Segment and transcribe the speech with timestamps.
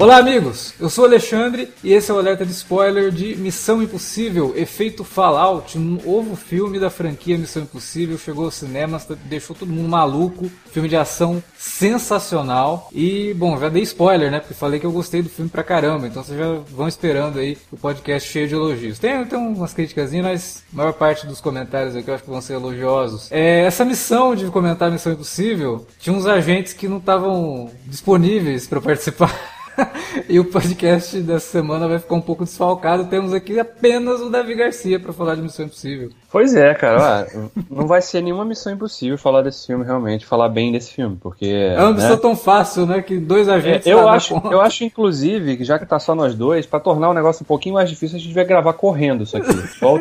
[0.00, 0.74] Olá, amigos!
[0.78, 5.76] Eu sou Alexandre e esse é o alerta de spoiler de Missão Impossível Efeito Fallout,
[5.76, 8.16] um novo filme da franquia Missão Impossível.
[8.16, 10.48] Chegou aos cinemas, deixou todo mundo maluco.
[10.70, 12.88] Filme de ação sensacional.
[12.92, 14.38] E, bom, já dei spoiler, né?
[14.38, 16.06] Porque falei que eu gostei do filme pra caramba.
[16.06, 19.00] Então vocês já vão esperando aí o podcast cheio de elogios.
[19.00, 22.40] Tem, tem umas críticas, mas a maior parte dos comentários aqui eu acho que vão
[22.40, 23.32] ser elogiosos.
[23.32, 28.80] É, essa missão de comentar Missão Impossível tinha uns agentes que não estavam disponíveis para
[28.80, 29.36] participar.
[30.28, 33.06] e o podcast dessa semana vai ficar um pouco desfalcado.
[33.06, 36.10] Temos aqui apenas o Davi Garcia para falar de Missão Impossível.
[36.30, 37.26] Pois é, cara.
[37.70, 41.46] não vai ser nenhuma missão impossível falar desse filme, realmente, falar bem desse filme, porque.
[41.46, 42.16] É uma missão né?
[42.16, 43.00] tão fácil, né?
[43.00, 43.86] Que dois agentes.
[43.86, 47.08] É, eu, acho, eu acho, inclusive, que já que tá só nós dois, para tornar
[47.08, 49.48] o negócio um pouquinho mais difícil, a gente vai gravar correndo isso aqui.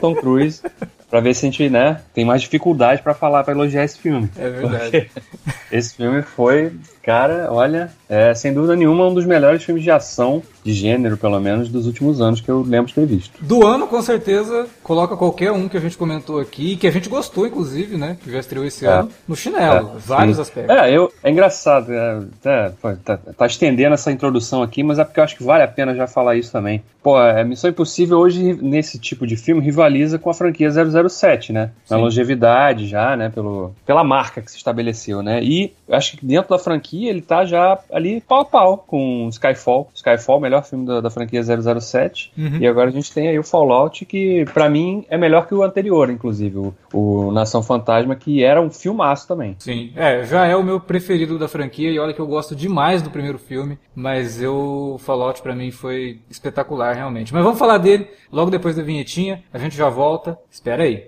[0.01, 0.61] Tom Cruise.
[1.09, 4.29] Pra ver se a gente, né, tem mais dificuldade para falar, para elogiar esse filme.
[4.37, 5.11] É verdade.
[5.71, 6.73] esse filme foi
[7.07, 11.39] Cara, olha, é sem dúvida nenhuma um dos melhores filmes de ação, de gênero pelo
[11.39, 13.41] menos, dos últimos anos que eu lembro de ter visto.
[13.41, 17.07] Do ano, com certeza, coloca qualquer um que a gente comentou aqui, que a gente
[17.07, 18.17] gostou, inclusive, né?
[18.21, 18.89] Que já estreou esse é.
[18.89, 20.41] ano, no chinelo, é, vários sim.
[20.41, 20.75] aspectos.
[20.75, 22.71] É, eu, é engraçado, é, é,
[23.03, 25.95] tá, tá, estendendo essa introdução aqui, mas é porque eu acho que vale a pena
[25.95, 26.83] já falar isso também.
[27.01, 31.71] Pô, a Missão Impossível hoje, nesse tipo de filme, rivaliza com a franquia 007, né?
[31.89, 33.29] Na longevidade já, né?
[33.29, 35.41] Pelo, pela marca que se estabeleceu, né?
[35.41, 39.89] E acho que dentro da franquia ele tá já ali pau a pau com Skyfall.
[39.95, 42.31] Skyfall, melhor filme da, da franquia 007.
[42.37, 42.57] Uhum.
[42.59, 45.63] E agora a gente tem aí o Fallout, que para mim é melhor que o
[45.63, 49.55] anterior, inclusive, o, o, Nação Fantasma, que era um filmaço também.
[49.59, 53.01] Sim, é, já é o meu preferido da franquia e olha que eu gosto demais
[53.01, 57.33] do primeiro filme, mas eu, o Fallout para mim foi espetacular realmente.
[57.33, 61.07] Mas vamos falar dele logo depois da vinhetinha, a gente já volta, espera aí.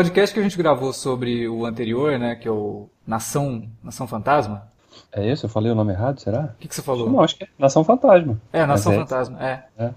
[0.00, 4.66] Podcast que a gente gravou sobre o anterior, né, que é o Nação, Nação Fantasma.
[5.12, 5.44] É isso?
[5.44, 6.54] Eu falei o nome errado, será?
[6.56, 7.10] O que, que você falou?
[7.10, 8.40] Não, acho que é Nação Fantasma.
[8.50, 9.64] É, Nação Fantasma, é.
[9.78, 9.90] é.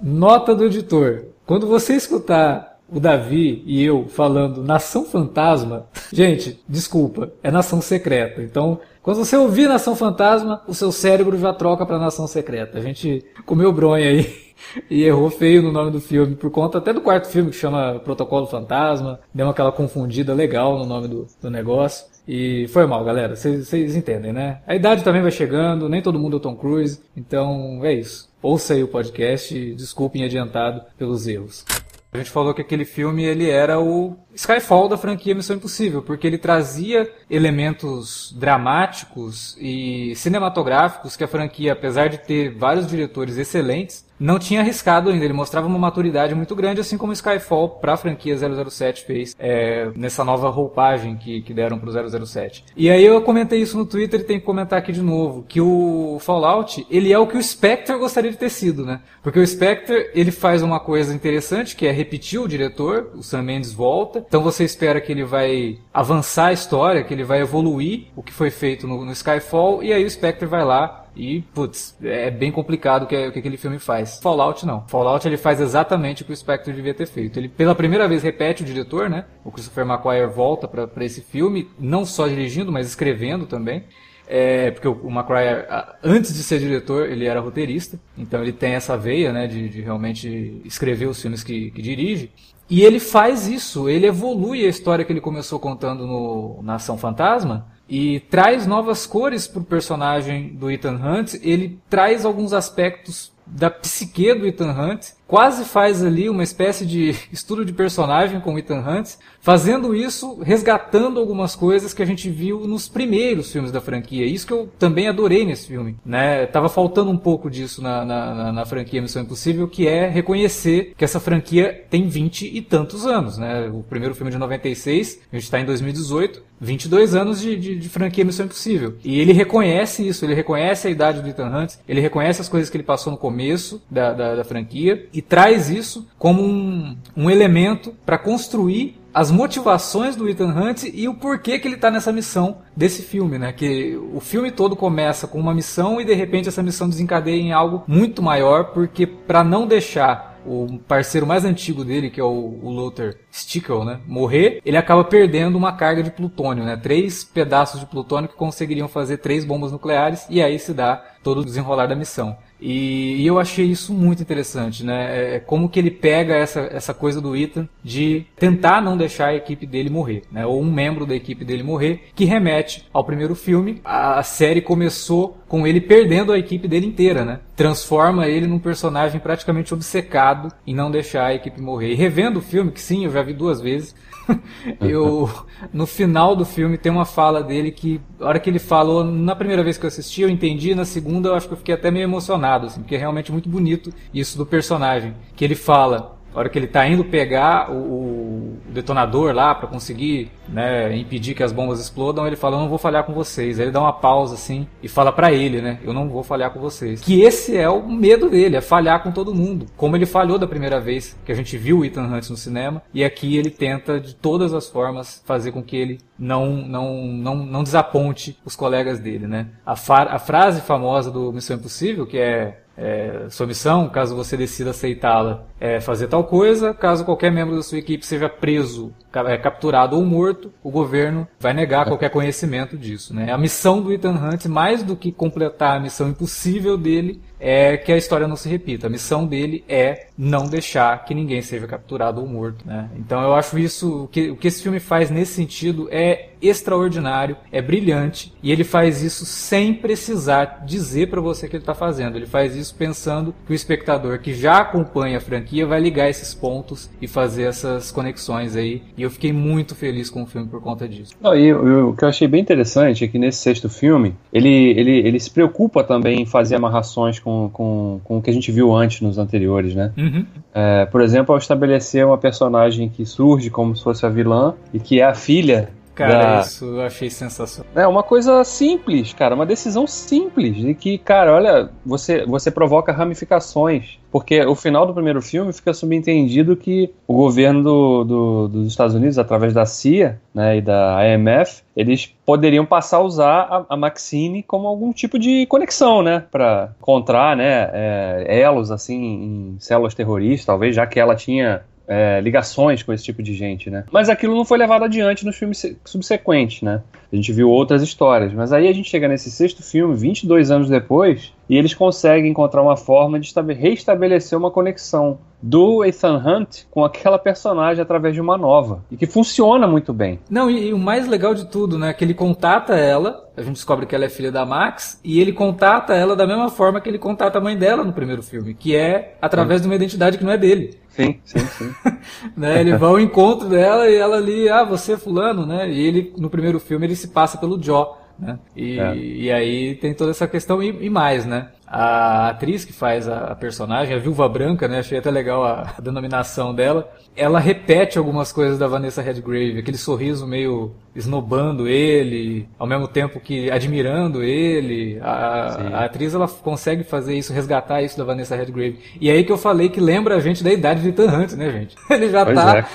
[0.00, 1.26] Nota do editor.
[1.44, 8.42] Quando você escutar o Davi e eu falando Nação Fantasma, gente, desculpa, é Nação Secreta.
[8.42, 12.78] Então, quando você ouvir Nação Fantasma, o seu cérebro já troca para Nação Secreta.
[12.78, 14.24] A gente comeu bronha aí
[14.90, 18.00] e errou feio no nome do filme, por conta até do quarto filme que chama
[18.00, 22.06] Protocolo Fantasma, deu aquela confundida legal no nome do, do negócio.
[22.26, 23.34] E foi mal, galera.
[23.34, 24.60] Vocês entendem, né?
[24.66, 27.00] A idade também vai chegando, nem todo mundo é Tom Cruise.
[27.16, 28.30] Então é isso.
[28.40, 31.64] Ouça aí o podcast e desculpem adiantado pelos erros.
[32.12, 36.26] A gente falou que aquele filme ele era o Skyfall da franquia Missão Impossível, porque
[36.26, 44.04] ele trazia elementos dramáticos e cinematográficos que a franquia, apesar de ter vários diretores excelentes,
[44.22, 45.24] não tinha arriscado ainda.
[45.24, 49.90] Ele mostrava uma maturidade muito grande, assim como Skyfall para a franquia 007 fez é,
[49.96, 52.64] nessa nova roupagem que, que deram pro 007.
[52.76, 55.60] E aí eu comentei isso no Twitter e tenho que comentar aqui de novo, que
[55.60, 59.00] o Fallout, ele é o que o Spectre gostaria de ter sido, né?
[59.22, 63.42] Porque o Spectre, ele faz uma coisa interessante, que é repetir o diretor, o Sam
[63.42, 68.08] Mendes volta, então você espera que ele vai avançar a história, que ele vai evoluir
[68.16, 71.96] o que foi feito no, no Skyfall, e aí o Spectre vai lá e, putz,
[72.02, 74.18] é bem complicado o que, o que aquele filme faz.
[74.22, 74.86] Fallout não.
[74.88, 77.38] Fallout ele faz exatamente o que o Spectre devia ter feito.
[77.38, 79.26] Ele, pela primeira vez, repete o diretor, né?
[79.44, 83.84] O Christopher McQuarrie volta para esse filme, não só dirigindo, mas escrevendo também.
[84.26, 85.66] É, porque o McQuarrie,
[86.02, 88.00] antes de ser diretor, ele era roteirista.
[88.16, 89.46] Então ele tem essa veia, né?
[89.46, 92.30] De, de realmente escrever os filmes que, que dirige.
[92.72, 97.66] E ele faz isso, ele evolui a história que ele começou contando no, Ação Fantasma
[97.86, 101.34] e traz novas cores para o personagem do Ethan Hunt.
[101.42, 107.16] Ele traz alguns aspectos da psique do Ethan Hunt, quase faz ali uma espécie de
[107.32, 112.28] estudo de personagem com o Ethan Hunt, fazendo isso, resgatando algumas coisas que a gente
[112.28, 114.26] viu nos primeiros filmes da franquia.
[114.26, 115.96] Isso que eu também adorei nesse filme.
[116.04, 116.44] Né?
[116.44, 121.04] Tava faltando um pouco disso na, na, na franquia Missão Impossível, que é reconhecer que
[121.04, 123.38] essa franquia tem 20 e tantos anos.
[123.38, 123.70] Né?
[123.72, 127.88] O primeiro filme de 96, a gente está em 2018, 22 anos de, de, de,
[127.88, 128.96] franquia Missão Impossível.
[129.02, 132.70] E ele reconhece isso, ele reconhece a idade do Ethan Hunt, ele reconhece as coisas
[132.70, 137.30] que ele passou no começo da, da, da franquia e traz isso como um, um
[137.30, 142.12] elemento para construir as motivações do Ethan Hunt e o porquê que ele está nessa
[142.12, 143.52] missão desse filme, né?
[143.52, 147.52] Que o filme todo começa com uma missão e de repente essa missão desencadeia em
[147.52, 152.58] algo muito maior, porque para não deixar o parceiro mais antigo dele, que é o,
[152.62, 156.76] o Luther Stickle, né, morrer, ele acaba perdendo uma carga de plutônio, né?
[156.76, 161.42] Três pedaços de plutônio que conseguiriam fazer três bombas nucleares e aí se dá todo
[161.42, 162.36] o desenrolar da missão.
[162.62, 165.32] E, e, eu achei isso muito interessante, né?
[165.32, 169.26] É, é como que ele pega essa, essa coisa do Ethan de tentar não deixar
[169.26, 170.46] a equipe dele morrer, né?
[170.46, 173.80] Ou um membro da equipe dele morrer, que remete ao primeiro filme.
[173.84, 177.40] A série começou com ele perdendo a equipe dele inteira, né?
[177.56, 181.92] Transforma ele num personagem praticamente obcecado em não deixar a equipe morrer.
[181.92, 183.94] E revendo o filme, que sim, eu já vi duas vezes,
[184.80, 185.28] eu
[185.72, 189.34] no final do filme tem uma fala dele que a hora que ele falou na
[189.34, 191.90] primeira vez que eu assisti eu entendi na segunda eu acho que eu fiquei até
[191.90, 196.38] meio emocionado assim porque é realmente muito bonito isso do personagem que ele fala a
[196.38, 201.42] hora que ele está indo pegar o, o detonador lá para conseguir né, impedir que
[201.42, 203.58] as bombas explodam, ele fala: Eu não vou falhar com vocês.
[203.58, 205.78] Aí ele dá uma pausa assim e fala para ele, né?
[205.84, 207.00] Eu não vou falhar com vocês.
[207.00, 209.66] Que esse é o medo dele, é falhar com todo mundo.
[209.76, 212.82] Como ele falhou da primeira vez que a gente viu o Ethan Hunt no cinema,
[212.92, 217.34] e aqui ele tenta de todas as formas fazer com que ele não, não, não,
[217.34, 219.48] não desaponte os colegas dele, né?
[219.64, 225.44] A, a frase famosa do Missão Impossível, que é é, missão, caso você decida aceitá-la,
[225.60, 226.72] é fazer tal coisa.
[226.72, 231.86] Caso qualquer membro da sua equipe seja preso, capturado ou morto, o governo vai negar
[231.86, 233.14] qualquer conhecimento disso.
[233.14, 233.30] Né?
[233.30, 237.90] A missão do Ethan Hunt, mais do que completar a missão impossível dele, é que
[237.90, 238.86] a história não se repita.
[238.86, 242.64] A missão dele é não deixar que ninguém seja capturado ou morto.
[242.64, 242.88] Né?
[242.96, 247.36] Então eu acho isso, o que, o que esse filme faz nesse sentido é extraordinário,
[247.50, 252.16] é brilhante e ele faz isso sem precisar dizer para você que ele está fazendo.
[252.16, 256.34] Ele faz isso pensando que o espectador que já acompanha a franquia vai ligar esses
[256.34, 258.82] pontos e fazer essas conexões aí.
[259.02, 261.16] E eu fiquei muito feliz com o filme por conta disso.
[261.20, 264.48] Não, e eu, o que eu achei bem interessante é que nesse sexto filme ele,
[264.48, 268.32] ele, ele se preocupa também em fazer amarrações com com, com, com o que a
[268.32, 269.92] gente viu antes nos anteriores, né?
[269.96, 270.24] Uhum.
[270.54, 274.78] É, por exemplo, ao estabelecer uma personagem que surge como se fosse a vilã e
[274.78, 276.40] que é a filha Cara, da...
[276.40, 277.70] isso eu achei sensacional.
[277.74, 282.92] É uma coisa simples, cara, uma decisão simples de que, cara, olha, você você provoca
[282.92, 288.68] ramificações, porque o final do primeiro filme fica subentendido que o governo do, do, dos
[288.68, 293.66] Estados Unidos, através da CIA, né, e da IMF, eles poderiam passar a usar a,
[293.70, 299.56] a Maxine como algum tipo de conexão, né, para encontrar, né, é, elos assim em
[299.58, 303.84] células terroristas, talvez, já que ela tinha é, ligações com esse tipo de gente, né?
[303.92, 306.80] Mas aquilo não foi levado adiante nos filmes subsequentes, né?
[307.12, 310.70] A gente viu outras histórias, mas aí a gente chega nesse sexto filme, 22 anos
[310.70, 316.84] depois, e eles conseguem encontrar uma forma de reestabelecer uma conexão do Ethan Hunt com
[316.84, 318.84] aquela personagem através de uma nova.
[318.90, 320.20] E que funciona muito bem.
[320.30, 321.92] Não, e, e, o mais legal de tudo, né?
[321.92, 325.32] Que ele contata ela, a gente descobre que ela é filha da Max, e ele
[325.32, 328.76] contata ela da mesma forma que ele contata a mãe dela no primeiro filme, que
[328.76, 329.62] é através é.
[329.62, 330.78] de uma identidade que não é dele.
[330.90, 331.74] Sim, sim, sim.
[332.36, 335.68] né, ele vai ao encontro dela e ela ali, ah, você é fulano, né?
[335.68, 338.01] E ele, no primeiro filme, ele se passa pelo Joe.
[338.18, 338.38] Né?
[338.54, 338.96] E, é.
[338.96, 341.50] e aí tem toda essa questão e, e mais, né?
[341.66, 344.78] A atriz que faz a, personagem, a Viúva Branca, né?
[344.78, 346.92] Achei até legal a, a denominação dela.
[347.16, 353.18] Ela repete algumas coisas da Vanessa Redgrave, aquele sorriso meio esnobando ele, ao mesmo tempo
[353.18, 354.98] que admirando ele.
[355.00, 358.78] A, a, atriz ela consegue fazer isso, resgatar isso da Vanessa Redgrave.
[359.00, 361.32] E é aí que eu falei que lembra a gente da idade de Ethan Hunt,
[361.32, 361.76] né, gente?
[361.88, 362.66] Ele já pois tá é.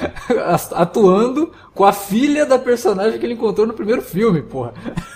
[0.82, 4.74] atuando com a filha da personagem que ele encontrou no primeiro filme, porra.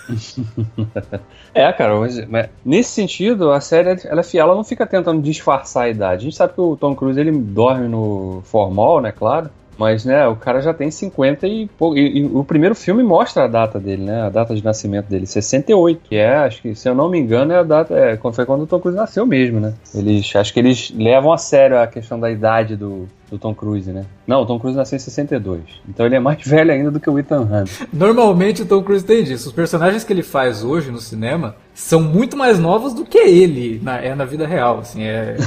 [1.55, 5.23] é, cara, mas, mas, nesse sentido, a série ela é fiel, ela não fica tentando
[5.23, 6.21] disfarçar a idade.
[6.21, 9.49] A gente sabe que o Tom Cruise ele dorme no formal, né, claro.
[9.81, 13.45] Mas, né, o cara já tem 50 e, pô, e, e, o primeiro filme mostra
[13.45, 14.21] a data dele, né?
[14.21, 16.01] A data de nascimento dele, 68.
[16.07, 17.97] Que é, acho que, se eu não me engano, é a data.
[17.97, 19.73] É, foi quando o Tom Cruise nasceu mesmo, né?
[19.95, 23.89] Eles, acho que eles levam a sério a questão da idade do, do Tom Cruise,
[23.91, 24.05] né?
[24.27, 25.61] Não, o Tom Cruise nasceu em 62.
[25.87, 27.87] Então ele é mais velho ainda do que o Ethan Hunt.
[27.93, 29.47] Normalmente o Tom Cruise tem disso.
[29.47, 33.79] Os personagens que ele faz hoje no cinema são muito mais novos do que ele
[33.81, 34.79] na, é na vida real.
[34.79, 35.37] Assim, é,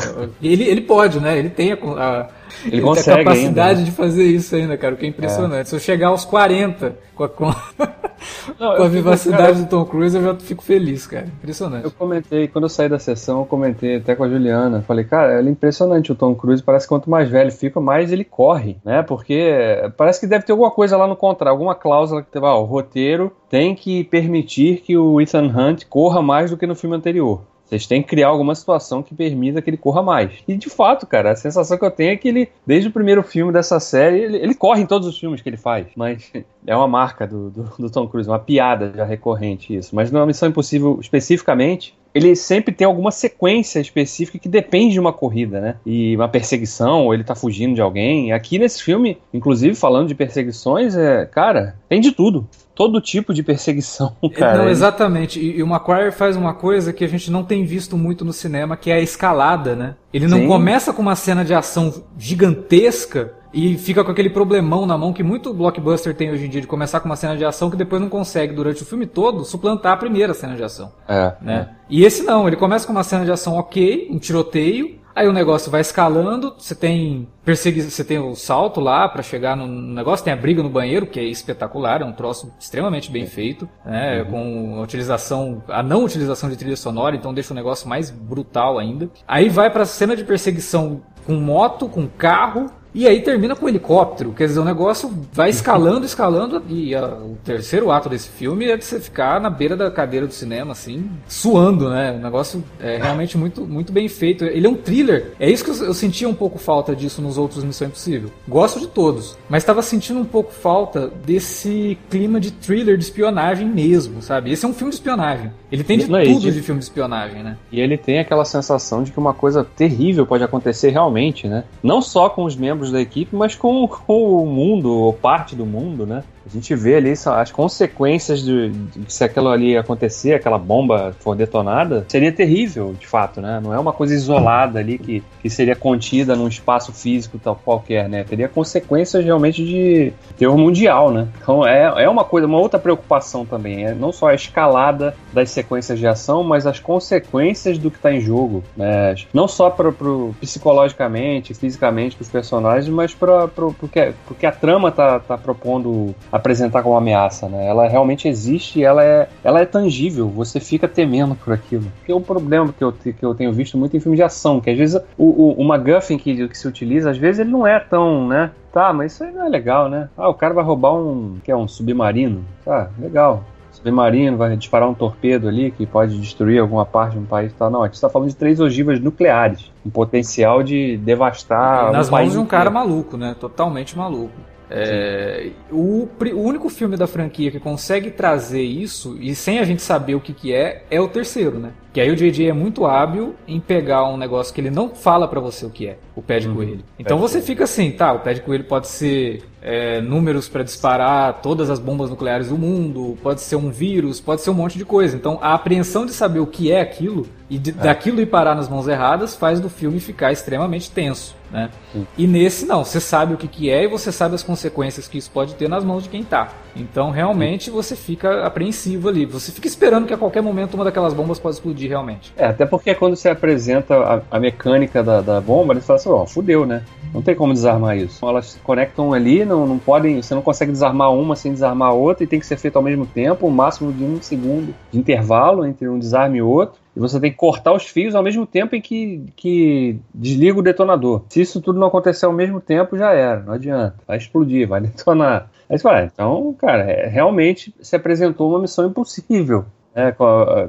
[0.42, 1.38] ele, ele pode, né?
[1.38, 2.28] Ele tem a, a
[2.64, 3.90] ele, ele consegue a capacidade ainda.
[3.90, 5.60] de fazer isso ainda, cara, o que é impressionante.
[5.60, 5.64] É.
[5.64, 7.46] Se eu chegar aos 40 com a, com,
[8.58, 11.26] Não, com a vivacidade fico, do Tom Cruise, eu já fico feliz, cara.
[11.26, 11.84] Impressionante.
[11.84, 14.82] Eu comentei, quando eu saí da sessão, eu comentei até com a Juliana.
[14.82, 16.62] Falei, cara, é impressionante o Tom Cruise.
[16.62, 19.02] Parece que quanto mais velho fica, mais ele corre, né?
[19.02, 22.54] Porque parece que deve ter alguma coisa lá no contrato, alguma cláusula que teve, ah,
[22.54, 26.96] o roteiro tem que permitir que o Ethan Hunt corra mais do que no filme
[26.96, 27.42] anterior.
[27.66, 30.30] Vocês têm que criar alguma situação que permita que ele corra mais.
[30.46, 33.22] E de fato, cara, a sensação que eu tenho é que ele, desde o primeiro
[33.22, 35.86] filme dessa série, ele, ele corre em todos os filmes que ele faz.
[35.96, 36.30] Mas
[36.66, 39.94] é uma marca do, do, do, Tom Cruise, uma piada já recorrente isso.
[39.94, 45.12] Mas numa Missão Impossível especificamente, ele sempre tem alguma sequência específica que depende de uma
[45.12, 45.76] corrida, né?
[45.84, 48.32] E uma perseguição, ou ele tá fugindo de alguém.
[48.32, 53.42] Aqui nesse filme, inclusive falando de perseguições, é, cara, tem de tudo todo tipo de
[53.42, 54.58] perseguição, cara.
[54.58, 55.38] Não, exatamente.
[55.38, 58.32] E, e, o McQuarrie faz uma coisa que a gente não tem visto muito no
[58.32, 59.94] cinema, que é a escalada, né?
[60.12, 60.48] Ele não Sim.
[60.48, 65.22] começa com uma cena de ação gigantesca e fica com aquele problemão na mão que
[65.22, 68.02] muito blockbuster tem hoje em dia de começar com uma cena de ação que depois
[68.02, 70.92] não consegue durante o filme todo suplantar a primeira cena de ação.
[71.06, 71.34] É.
[71.40, 71.68] Né?
[71.70, 71.74] É.
[71.88, 75.32] E esse não, ele começa com uma cena de ação ok, um tiroteio, Aí o
[75.32, 80.24] negócio vai escalando, você tem persegui você tem o salto lá para chegar no negócio,
[80.24, 84.22] tem a briga no banheiro, que é espetacular, é um troço extremamente bem feito, né,
[84.22, 84.30] uhum.
[84.30, 88.78] com a utilização, a não utilização de trilha sonora, então deixa o negócio mais brutal
[88.78, 89.08] ainda.
[89.28, 93.68] Aí vai para cena de perseguição com moto, com carro, e aí termina com um
[93.68, 98.66] helicóptero, quer dizer, o negócio vai escalando, escalando, e a, o terceiro ato desse filme
[98.66, 102.12] é de você ficar na beira da cadeira do cinema, assim, suando, né?
[102.12, 104.44] O negócio é realmente muito, muito bem feito.
[104.44, 107.36] Ele é um thriller, é isso que eu, eu sentia um pouco falta disso nos
[107.36, 108.30] outros Missão Impossível.
[108.46, 113.68] Gosto de todos, mas estava sentindo um pouco falta desse clima de thriller de espionagem
[113.68, 114.52] mesmo, sabe?
[114.52, 115.50] Esse é um filme de espionagem.
[115.74, 117.56] Ele tem de é tudo de filme de espionagem, né?
[117.72, 121.64] E ele tem aquela sensação de que uma coisa terrível pode acontecer realmente, né?
[121.82, 125.66] Não só com os membros da equipe, mas com, com o mundo, ou parte do
[125.66, 126.22] mundo, né?
[126.46, 131.34] A gente vê ali as consequências de, de, se aquilo ali acontecer, aquela bomba for
[131.34, 133.60] detonada, seria terrível, de fato, né?
[133.62, 138.08] Não é uma coisa isolada ali que, que seria contida num espaço físico tal qualquer,
[138.08, 138.24] né?
[138.24, 141.28] Teria consequências realmente de terror mundial, né?
[141.40, 145.50] Então é, é uma coisa, uma outra preocupação também, é não só a escalada das
[145.50, 149.14] sequências de ação, mas as consequências do que está em jogo, né?
[149.32, 155.18] Não só para pro, psicologicamente, fisicamente dos personagens, mas para porque, porque a trama tá,
[155.20, 157.64] tá propondo apresentar como ameaça, né?
[157.64, 161.84] Ela realmente existe e ela é, ela é tangível, você fica temendo por aquilo.
[162.04, 164.60] Que é um problema que eu, que eu tenho visto muito em filmes de ação,
[164.60, 167.64] que às vezes o, o, o MacGuffin que, que se utiliza, às vezes ele não
[167.64, 168.50] é tão, né?
[168.72, 170.08] Tá, mas isso aí não é legal, né?
[170.18, 172.44] Ah, o cara vai roubar um, que é um submarino.
[172.64, 177.26] Tá, legal submarino, vai disparar um torpedo ali que pode destruir alguma parte de um
[177.26, 177.70] país e tal.
[177.70, 181.92] Não, a gente está falando de três ogivas nucleares, um potencial de devastar.
[181.92, 183.36] Nas mãos de um cara maluco, né?
[183.38, 184.53] Totalmente maluco.
[184.76, 189.80] É, o, o, único filme da franquia que consegue trazer isso, e sem a gente
[189.80, 191.70] saber o que, que é, é o terceiro, né?
[191.94, 195.28] Que aí o JJ é muito hábil em pegar um negócio que ele não fala
[195.28, 196.56] para você o que é, o pé de uhum.
[196.56, 196.84] coelho.
[196.98, 201.40] Então você fica assim, tá, o pé de coelho pode ser é, números para disparar
[201.40, 204.84] todas as bombas nucleares do mundo, pode ser um vírus, pode ser um monte de
[204.84, 205.16] coisa.
[205.16, 207.72] Então a apreensão de saber o que é aquilo e de, é.
[207.72, 211.34] daquilo ir parar nas mãos erradas faz do filme ficar extremamente tenso.
[211.50, 211.70] Né?
[212.18, 215.16] E nesse não, você sabe o que, que é e você sabe as consequências que
[215.16, 216.52] isso pode ter nas mãos de quem tá.
[216.74, 217.70] Então realmente Sim.
[217.70, 221.54] você fica apreensivo ali, você fica esperando que a qualquer momento uma daquelas bombas pode
[221.54, 222.32] explodir realmente.
[222.36, 226.08] É, até porque quando você apresenta a, a mecânica da, da bomba, eles falam assim,
[226.08, 226.82] ó, oh, fudeu, né?
[227.12, 228.26] Não tem como desarmar isso.
[228.26, 231.92] Elas se conectam ali, não, não podem, você não consegue desarmar uma sem desarmar a
[231.92, 234.74] outra e tem que ser feito ao mesmo tempo, o um máximo de um segundo
[234.90, 236.80] de intervalo entre um desarme e outro.
[236.96, 240.62] e você tem que cortar os fios ao mesmo tempo em que, que desliga o
[240.62, 241.22] detonador.
[241.28, 243.94] Se isso tudo não acontecer ao mesmo tempo, já era, não adianta.
[244.06, 245.48] Vai explodir, vai detonar.
[245.68, 249.64] Aí você fala, ah, então, cara, é, realmente se apresentou uma missão impossível,
[249.94, 250.14] né,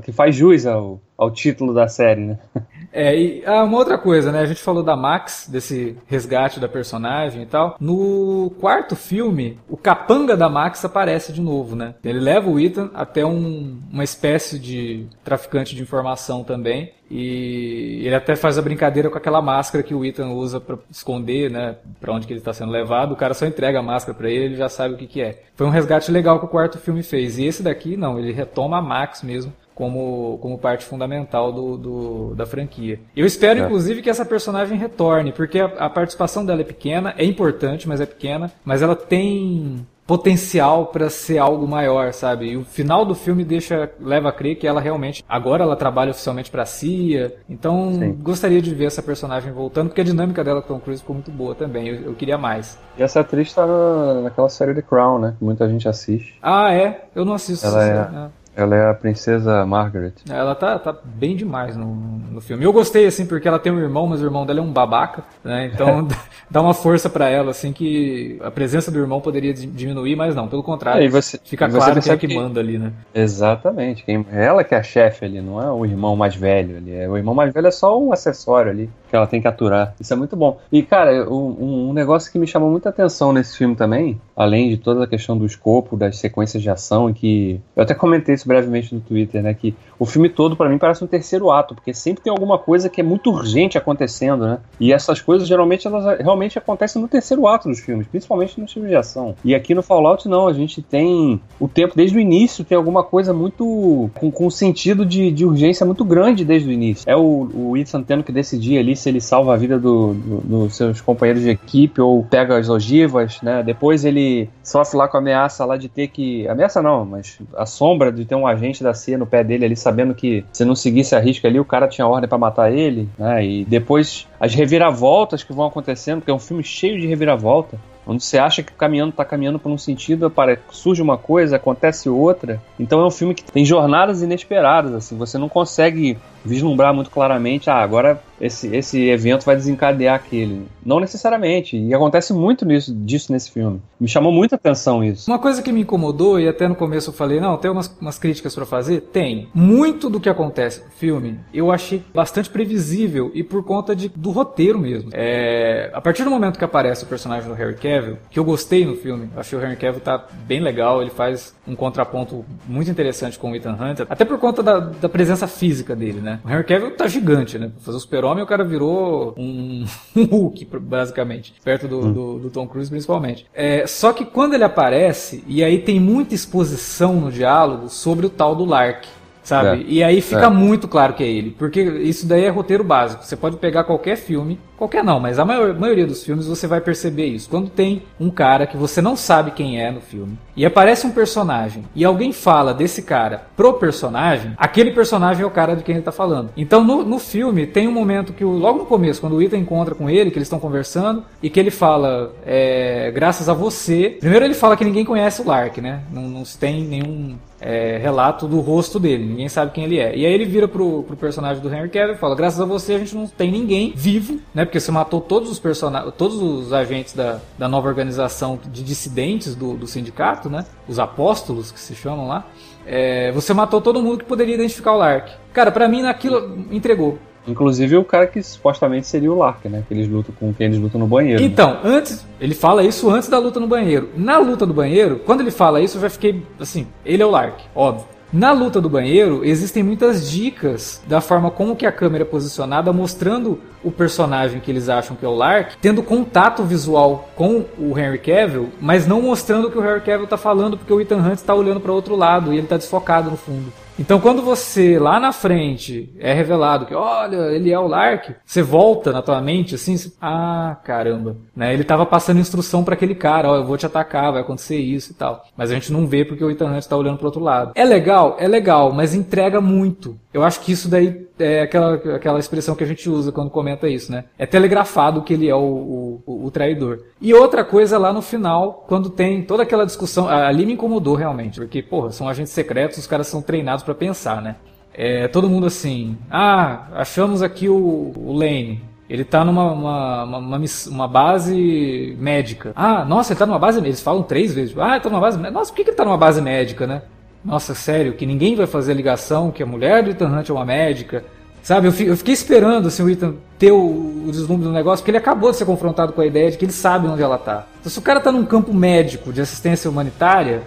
[0.03, 2.39] que faz jus ao, ao título da série, né?
[2.95, 4.39] É, e ah, uma outra coisa, né?
[4.39, 7.75] A gente falou da Max, desse resgate da personagem e tal.
[7.77, 11.95] No quarto filme, o capanga da Max aparece de novo, né?
[12.01, 16.93] Ele leva o Ethan até um, uma espécie de traficante de informação também.
[17.11, 21.51] E ele até faz a brincadeira com aquela máscara que o Ethan usa para esconder,
[21.51, 23.11] né, para onde que ele está sendo levado.
[23.11, 25.43] O cara só entrega a máscara para ele, ele já sabe o que, que é.
[25.53, 27.37] Foi um resgate legal que o quarto filme fez.
[27.37, 32.35] E esse daqui não, ele retoma a Max mesmo como, como parte fundamental do, do,
[32.35, 32.99] da franquia.
[33.15, 33.65] Eu espero, é.
[33.65, 37.99] inclusive, que essa personagem retorne, porque a, a, participação dela é pequena, é importante, mas
[37.99, 42.51] é pequena, mas ela tem potencial para ser algo maior, sabe?
[42.51, 46.11] E o final do filme deixa leva a crer que ela realmente agora ela trabalha
[46.11, 47.35] oficialmente para a CIA.
[47.49, 48.13] Então Sim.
[48.21, 51.31] gostaria de ver essa personagem voltando, porque a dinâmica dela com Tom Cruise ficou muito
[51.31, 51.87] boa também.
[51.87, 52.79] Eu, eu queria mais.
[52.97, 55.35] E essa atriz tá na, naquela série The Crown, né?
[55.39, 56.37] Que muita gente assiste.
[56.41, 57.05] Ah, é?
[57.15, 57.65] Eu não assisto.
[57.65, 60.13] Ela é, série, ela é a princesa Margaret.
[60.29, 61.93] Ela tá, tá bem demais no,
[62.31, 62.63] no filme.
[62.63, 65.23] Eu gostei, assim, porque ela tem um irmão, mas o irmão dela é um babaca,
[65.43, 65.71] né?
[65.73, 66.07] Então
[66.49, 70.47] dá uma força para ela, assim, que a presença do irmão poderia diminuir, mas não,
[70.47, 71.05] pelo contrário.
[71.05, 72.93] É, você, fica claro que é que, que manda ali, né?
[73.13, 74.03] Exatamente.
[74.03, 76.93] Quem, ela que é a chefe ali, não é o irmão mais velho ali.
[76.93, 79.93] É, o irmão mais velho é só um acessório ali que ela tem que aturar.
[79.99, 80.59] Isso é muito bom.
[80.71, 84.77] E, cara, um, um negócio que me chamou muita atenção nesse filme também, além de
[84.77, 87.61] toda a questão do escopo, das sequências de ação, e que.
[87.75, 89.53] Eu até comentei isso brevemente no Twitter, né?
[89.53, 92.89] Que o filme todo, para mim, parece um terceiro ato, porque sempre tem alguma coisa
[92.89, 94.59] que é muito urgente acontecendo, né?
[94.79, 98.89] E essas coisas, geralmente, elas realmente acontecem no terceiro ato dos filmes, principalmente nos filmes
[98.89, 99.35] de ação.
[99.43, 103.03] E aqui no Fallout, não, a gente tem o tempo, desde o início, tem alguma
[103.03, 104.09] coisa muito.
[104.13, 107.09] com, com um sentido de, de urgência muito grande desde o início.
[107.09, 110.41] É o, o Ethan tendo que decidir ali se ele salva a vida dos do,
[110.41, 113.63] do seus companheiros de equipe ou pega as ogivas, né?
[113.63, 116.47] Depois ele sofre lá com a ameaça lá de ter que.
[116.47, 119.75] Ameaça não, mas a sombra de ter um agente da CIA no pé dele ali,
[119.75, 123.09] sabendo que se não seguisse a risca ali, o cara tinha ordem para matar ele,
[123.17, 123.45] né?
[123.45, 127.77] E depois as reviravoltas que vão acontecendo, porque é um filme cheio de reviravolta.
[128.07, 130.31] Onde você acha que o caminhando está caminhando por um sentido,
[130.69, 132.61] surge uma coisa, acontece outra.
[132.79, 137.69] Então é um filme que tem jornadas inesperadas, assim, você não consegue vislumbrar muito claramente,
[137.69, 140.67] ah, agora esse, esse evento vai desencadear aquele.
[140.85, 141.77] Não necessariamente.
[141.77, 143.81] E acontece muito nisso, disso nesse filme.
[143.99, 145.29] Me chamou muita atenção isso.
[145.29, 148.19] Uma coisa que me incomodou, e até no começo eu falei, não, tem umas, umas
[148.19, 149.01] críticas para fazer?
[149.01, 149.49] Tem.
[149.53, 154.31] Muito do que acontece no filme eu achei bastante previsível e por conta de, do
[154.31, 155.09] roteiro mesmo.
[155.13, 158.85] É, a partir do momento que aparece o personagem do Harry Cavill, que eu gostei
[158.85, 163.39] no filme, achei o Harry Cavill tá bem legal, ele faz um contraponto muito interessante
[163.39, 166.39] com o Ethan Hunter, até por conta da, da presença física dele, né?
[166.43, 167.69] O Henry Cavill tá gigante, né?
[167.69, 169.85] Pra fazer o super-homem, o cara virou um,
[170.15, 171.53] um Hulk, basicamente.
[171.63, 172.13] Perto do, hum.
[172.13, 173.45] do, do, Tom Cruise, principalmente.
[173.53, 178.29] É, só que quando ele aparece, e aí tem muita exposição no diálogo sobre o
[178.29, 179.05] tal do Lark
[179.43, 179.81] sabe?
[179.81, 179.85] É.
[179.87, 180.49] E aí fica é.
[180.49, 183.23] muito claro que é ele, porque isso daí é roteiro básico.
[183.23, 186.81] Você pode pegar qualquer filme Qualquer não, mas a maior, maioria dos filmes você vai
[186.81, 187.49] perceber isso.
[187.49, 191.11] Quando tem um cara que você não sabe quem é no filme e aparece um
[191.11, 195.95] personagem e alguém fala desse cara pro personagem, aquele personagem é o cara de quem
[195.95, 196.49] ele tá falando.
[196.57, 199.95] Então no, no filme tem um momento que logo no começo, quando o Ethan encontra
[199.95, 204.17] com ele, que eles estão conversando e que ele fala, é, graças a você.
[204.19, 206.01] Primeiro ele fala que ninguém conhece o Lark, né?
[206.11, 210.15] Não, não se tem nenhum é, relato do rosto dele, ninguém sabe quem ele é.
[210.15, 212.93] E aí ele vira pro, pro personagem do Henry Cavill e fala: graças a você
[212.93, 214.64] a gente não tem ninguém vivo, né?
[214.65, 219.55] Porque você matou todos os personagens, todos os agentes da, da nova organização de dissidentes
[219.55, 220.65] do, do sindicato, né?
[220.87, 222.45] Os apóstolos que se chamam lá.
[222.85, 225.29] É, você matou todo mundo que poderia identificar o Lark.
[225.53, 227.17] Cara, para mim naquilo entregou.
[227.47, 229.83] Inclusive o cara que supostamente seria o Lark, né?
[229.87, 231.41] Que eles lutam com quem eles lutam no banheiro.
[231.41, 231.47] Né?
[231.47, 231.79] Então, né?
[231.83, 234.09] antes, ele fala isso antes da luta no banheiro.
[234.15, 237.29] Na luta do banheiro, quando ele fala isso, eu já fiquei assim, ele é o
[237.29, 238.14] Lark, óbvio.
[238.33, 242.91] Na luta do banheiro, existem muitas dicas da forma como que a câmera é posicionada,
[242.91, 247.97] mostrando o personagem que eles acham que é o Lark, tendo contato visual com o
[247.97, 251.17] Henry Cavill, mas não mostrando o que o Henry Cavill está falando, porque o Ethan
[251.17, 253.71] Hunt está olhando para outro lado e ele está desfocado no fundo.
[253.97, 258.61] Então, quando você lá na frente é revelado que, olha, ele é o Lark, você
[258.61, 261.73] volta na tua mente assim, você, ah, caramba, né?
[261.73, 265.11] Ele tava passando instrução para aquele cara, ó, eu vou te atacar, vai acontecer isso
[265.11, 265.45] e tal.
[265.55, 267.71] Mas a gente não vê porque o Ethan Hunt tá olhando pro outro lado.
[267.73, 270.19] É legal, é legal, mas entrega muito.
[270.35, 273.87] Eu acho que isso daí é aquela, aquela expressão que a gente usa quando comenta
[273.87, 274.25] isso, né?
[274.37, 276.99] É telegrafado que ele é o, o, o traidor.
[277.21, 281.59] E outra coisa lá no final, quando tem toda aquela discussão, ali me incomodou realmente,
[281.59, 284.55] porque, porra, são agentes secretos, os caras são treinados para pensar, né?
[284.97, 288.81] é, todo mundo assim, ah, achamos aqui o, o Lane.
[289.07, 292.71] Ele tá numa uma, uma, uma, base médica.
[292.75, 294.75] Ah, nossa, ele tá numa base Eles falam três vezes.
[294.79, 295.59] Ah, ele tá numa base médica.
[295.59, 297.03] Nossa, por que, que ele tá numa base médica, né?
[297.45, 300.53] Nossa, sério, que ninguém vai fazer a ligação que a mulher do Ethan Hunt é
[300.53, 301.23] uma médica.
[301.61, 305.17] Sabe, eu fiquei esperando assim, o Ethan ter o, o deslumbre do negócio, porque ele
[305.17, 307.65] acabou de ser confrontado com a ideia de que ele sabe onde ela tá.
[307.79, 310.63] Então, se o cara tá num campo médico de assistência humanitária,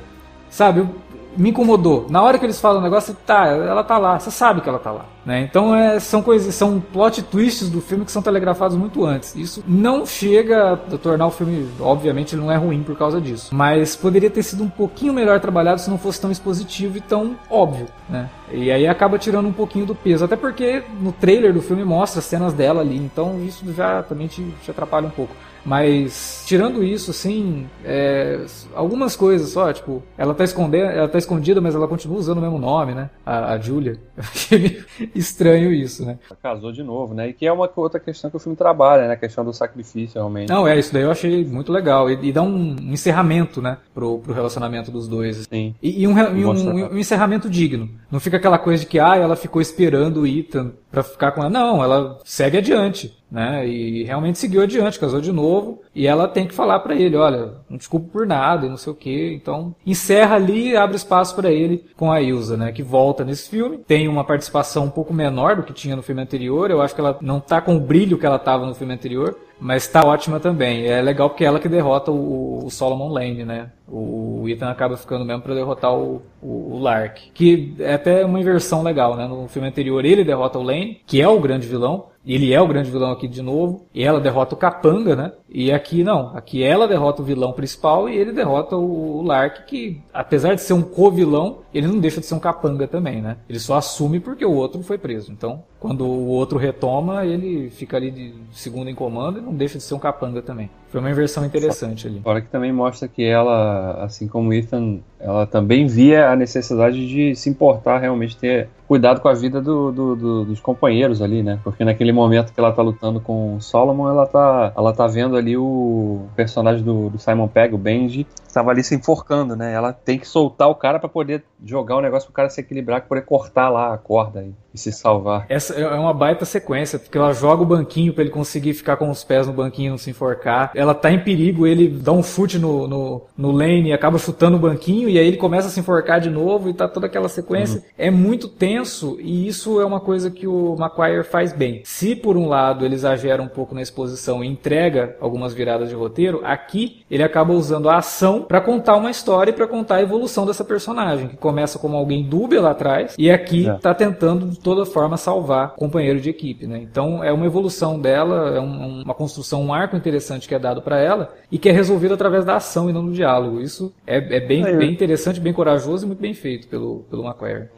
[0.51, 0.89] sabe, eu,
[1.37, 2.07] me incomodou.
[2.09, 4.79] Na hora que eles falam o negócio, tá, ela tá lá, você sabe que ela
[4.79, 5.05] tá lá.
[5.25, 5.43] Né?
[5.43, 9.35] Então é, são coisas, são plot twists do filme que são telegrafados muito antes.
[9.35, 13.55] Isso não chega a tornar o filme, obviamente, ele não é ruim por causa disso.
[13.55, 17.37] Mas poderia ter sido um pouquinho melhor trabalhado se não fosse tão expositivo e tão
[17.51, 18.31] óbvio, né?
[18.51, 20.25] E aí acaba tirando um pouquinho do peso.
[20.25, 24.43] Até porque no trailer do filme mostra cenas dela ali, então isso já também te,
[24.63, 25.35] te atrapalha um pouco.
[25.65, 28.41] Mas tirando isso, assim, é,
[28.75, 32.41] algumas coisas só, tipo, ela tá escondendo, ela tá escondida, mas ela continua usando o
[32.41, 33.11] mesmo nome, né?
[33.25, 33.99] A, a Julia.
[35.15, 36.19] Estranho isso, né?
[36.43, 37.29] Casou de novo, né?
[37.29, 39.15] E que é uma outra questão que o filme trabalha, né?
[39.15, 40.49] A questão do sacrifício, realmente.
[40.49, 42.11] Não, é, isso daí eu achei muito legal.
[42.11, 43.79] E, e dá um, encerramento, né?
[43.95, 45.47] Pro, pro relacionamento dos dois.
[45.51, 45.75] Sim.
[45.83, 47.89] E, e, um, e um, um, encerramento digno.
[48.11, 51.41] Não fica aquela coisa de que, ah, ela ficou esperando o Ethan pra ficar com
[51.41, 51.51] ela.
[51.51, 53.67] Não, ela segue adiante né?
[53.67, 57.53] E realmente seguiu adiante, casou de novo, e ela tem que falar para ele, olha,
[57.69, 59.35] não desculpo por nada e não sei o que.
[59.35, 63.49] Então, encerra ali e abre espaço para ele com a Ilsa, né, que volta nesse
[63.49, 63.79] filme.
[63.79, 66.71] Tem uma participação um pouco menor do que tinha no filme anterior.
[66.71, 69.37] Eu acho que ela não tá com o brilho que ela tava no filme anterior,
[69.61, 70.87] mas tá ótima também.
[70.87, 73.71] É legal porque é ela que derrota o, o Solomon Lane, né?
[73.87, 77.31] O Ethan acaba ficando mesmo para derrotar o, o, o, Lark.
[77.33, 79.27] Que é até uma inversão legal, né?
[79.27, 82.07] No filme anterior ele derrota o Lane, que é o grande vilão.
[82.29, 83.87] Ele é o grande vilão aqui de novo.
[83.95, 85.33] E ela derrota o Capanga, né?
[85.49, 86.37] E aqui não.
[86.37, 90.75] Aqui ela derrota o vilão principal e ele derrota o, Lark, que apesar de ser
[90.75, 93.39] um co-vilão, ele não deixa de ser um capanga também, né?
[93.49, 95.33] Ele só assume porque o outro foi preso.
[95.33, 99.79] Então, quando o outro retoma, ele fica ali de segundo em comando e não deixa
[99.79, 100.69] de ser um capanga também.
[100.91, 102.21] Foi uma inversão interessante ali.
[102.21, 107.35] Fora que também mostra que ela, assim como Ethan, ela também via a necessidade de
[107.35, 111.61] se importar realmente ter cuidado com a vida do, do, do, dos companheiros ali, né?
[111.63, 115.37] Porque naquele momento que ela tá lutando com o Solomon, ela tá, ela tá vendo
[115.37, 119.75] ali o personagem do, Simon Pegg, o Benji, estava ali se enforcando, né?
[119.75, 123.01] Ela tem que soltar o cara para poder jogar o negócio pro cara se equilibrar,
[123.01, 125.45] para poder cortar lá a corda e, e, se salvar.
[125.51, 129.11] Essa é uma baita sequência, porque ela joga o banquinho para ele conseguir ficar com
[129.11, 130.71] os pés no banquinho e não se enforcar.
[130.79, 134.57] Ela tá em perigo, ele dá um chute no, no, no lane e acaba chutando
[134.57, 137.29] o banquinho, e aí ele começa a se enforcar de novo e tá toda aquela
[137.29, 137.79] sequência.
[137.79, 137.85] Uhum.
[137.99, 141.83] É muito tenso, e isso é uma coisa que o McQuire faz bem.
[141.85, 145.95] Se por um lado ele exagera um pouco na exposição e entrega algumas viradas de
[145.95, 150.03] roteiro, aqui ele acaba usando a ação para contar uma história e para contar a
[150.03, 153.95] evolução dessa personagem, que começa como alguém dúbia lá atrás e aqui está é.
[153.95, 156.79] tentando de toda forma salvar o companheiro de equipe, né?
[156.79, 160.68] Então é uma evolução dela, é um, uma construção, um arco interessante que é dado
[160.83, 163.61] para ela e que é resolvido através da ação e não do diálogo.
[163.61, 164.77] Isso é, é bem, é.
[164.77, 167.69] bem interessante, bem corajoso e muito bem feito pelo, pelo McQuarrie.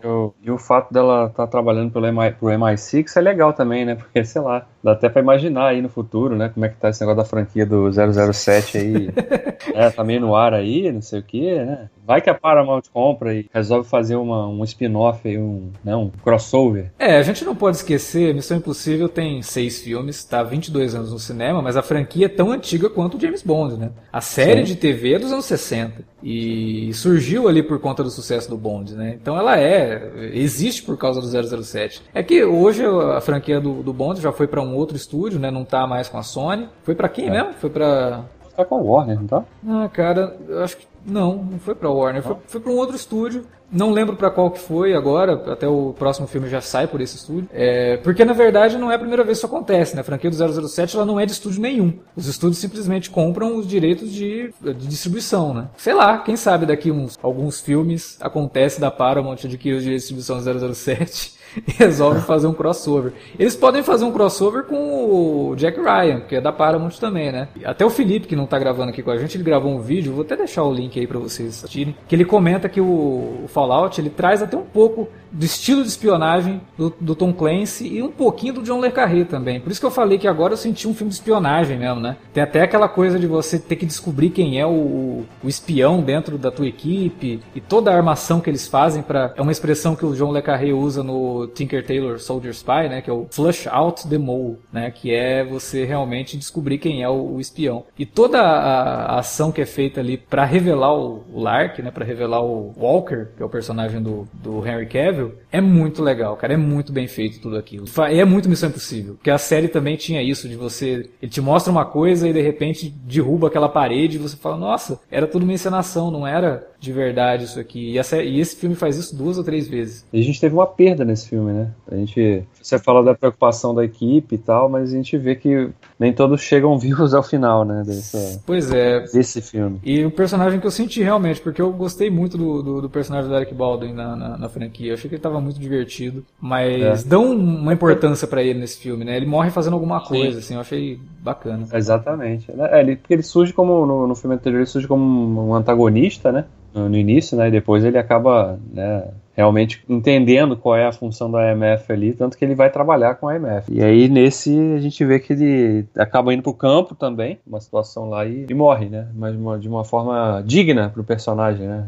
[0.43, 3.95] E o fato dela estar tá trabalhando pelo MI, pro MI6 é legal também, né?
[4.01, 6.49] Porque, sei lá, dá até para imaginar aí no futuro, né?
[6.53, 9.11] Como é que tá esse negócio da franquia do 007 aí.
[9.75, 11.89] é, tá meio no ar aí, não sei o que, né?
[12.11, 16.11] Vai que a Paramount compra e resolve fazer uma, um spin-off aí, um, né, um
[16.11, 16.91] crossover.
[16.99, 21.21] É, a gente não pode esquecer, Missão Impossível tem seis filmes, tá 22 anos no
[21.21, 23.93] cinema, mas a franquia é tão antiga quanto o James Bond, né?
[24.13, 24.75] A série Sim.
[24.75, 28.97] de TV é dos anos 60 e surgiu ali por conta do sucesso do Bond,
[28.97, 29.17] né?
[29.23, 32.03] Então ela é, existe por causa do 007.
[32.13, 35.49] É que hoje a franquia do, do Bond já foi para um outro estúdio, né?
[35.49, 36.69] Não tá mais com a Sony.
[36.83, 37.31] Foi para quem é.
[37.31, 37.53] mesmo?
[37.53, 38.25] Foi para
[38.61, 39.45] Tá com a Warner, não tá?
[39.67, 42.95] Ah, cara, eu acho que não, não foi pra Warner, foi, foi pra um outro
[42.95, 43.47] estúdio.
[43.73, 47.17] Não lembro para qual que foi agora, até o próximo filme já sai por esse
[47.17, 47.49] estúdio.
[47.53, 50.01] É, porque na verdade não é a primeira vez que isso acontece, né?
[50.01, 51.97] A franquia do 007 ela não é de estúdio nenhum.
[52.17, 55.69] Os estúdios simplesmente compram os direitos de, de distribuição, né?
[55.77, 60.15] Sei lá, quem sabe daqui uns alguns filmes acontece da Paramount adquirir os direitos de
[60.15, 61.40] distribuição do 007 e
[61.79, 63.13] resolve fazer um crossover.
[63.39, 67.49] Eles podem fazer um crossover com o Jack Ryan, que é da Paramount também, né?
[67.65, 70.13] Até o Felipe, que não tá gravando aqui com a gente, ele gravou um vídeo,
[70.13, 74.01] vou até deixar o link aí para vocês assistirem, que ele comenta que o, Fallout,
[74.01, 78.11] ele traz até um pouco do estilo de espionagem do, do, Tom Clancy e um
[78.11, 79.61] pouquinho do John Le Carré também.
[79.61, 82.17] Por isso que eu falei que agora eu senti um filme de espionagem mesmo, né?
[82.33, 86.37] Tem até aquela coisa de você ter que descobrir quem é o, o espião dentro
[86.37, 90.05] da tua equipe e toda a armação que eles fazem para é uma expressão que
[90.05, 93.67] o John Le Carré usa no Tinker Tailor Soldier Spy, né, que é o Flush
[93.69, 97.85] Out the Mole, né, que é você realmente descobrir quem é o, o espião.
[97.99, 101.91] E toda a, a, ação que é feita ali para revelar o, o Lark, né,
[101.91, 106.37] para revelar o Walker, que é o personagem do, do Henry Cavill, é muito legal,
[106.37, 107.87] cara, é muito bem feito tudo aquilo.
[108.11, 111.41] E é muito Missão Impossível, porque a série também tinha isso de você, ele te
[111.41, 115.43] mostra uma coisa e de repente derruba aquela parede e você fala, nossa, era tudo
[115.43, 117.93] uma encenação, não era de verdade isso aqui.
[117.93, 120.05] E, essa, e, esse filme faz isso duas ou três vezes.
[120.11, 121.71] E a gente teve uma perda nesse filme, né?
[121.91, 122.43] A gente.
[122.61, 126.41] Você fala da preocupação da equipe e tal, mas a gente vê que nem todos
[126.41, 127.83] chegam vivos ao final, né?
[127.85, 129.01] Dessa, pois é.
[129.01, 129.79] Desse filme.
[129.85, 133.29] E o personagem que eu senti realmente, porque eu gostei muito do, do, do personagem
[133.29, 134.91] do Eric Baldwin na, na, na, franquia.
[134.91, 136.25] Eu achei que ele tava muito divertido.
[136.41, 137.09] Mas é.
[137.09, 139.17] dão uma importância para ele nesse filme, né?
[139.17, 140.39] Ele morre fazendo alguma coisa, Sim.
[140.39, 141.67] assim, eu achei bacana.
[141.73, 142.51] Exatamente.
[142.51, 146.33] É, ele, porque ele surge como, no, no filme anterior, ele surge como um antagonista,
[146.33, 146.47] né?
[146.75, 147.49] No início, né?
[147.49, 152.37] E depois ele acaba né, realmente entendendo qual é a função da IMF ali, tanto
[152.37, 153.73] que ele vai trabalhar com a IMF.
[153.73, 158.09] E aí nesse a gente vê que ele acaba indo pro campo também, uma situação
[158.09, 159.09] lá e, e morre, né?
[159.15, 161.87] Mas uma, de uma forma digna pro personagem, né?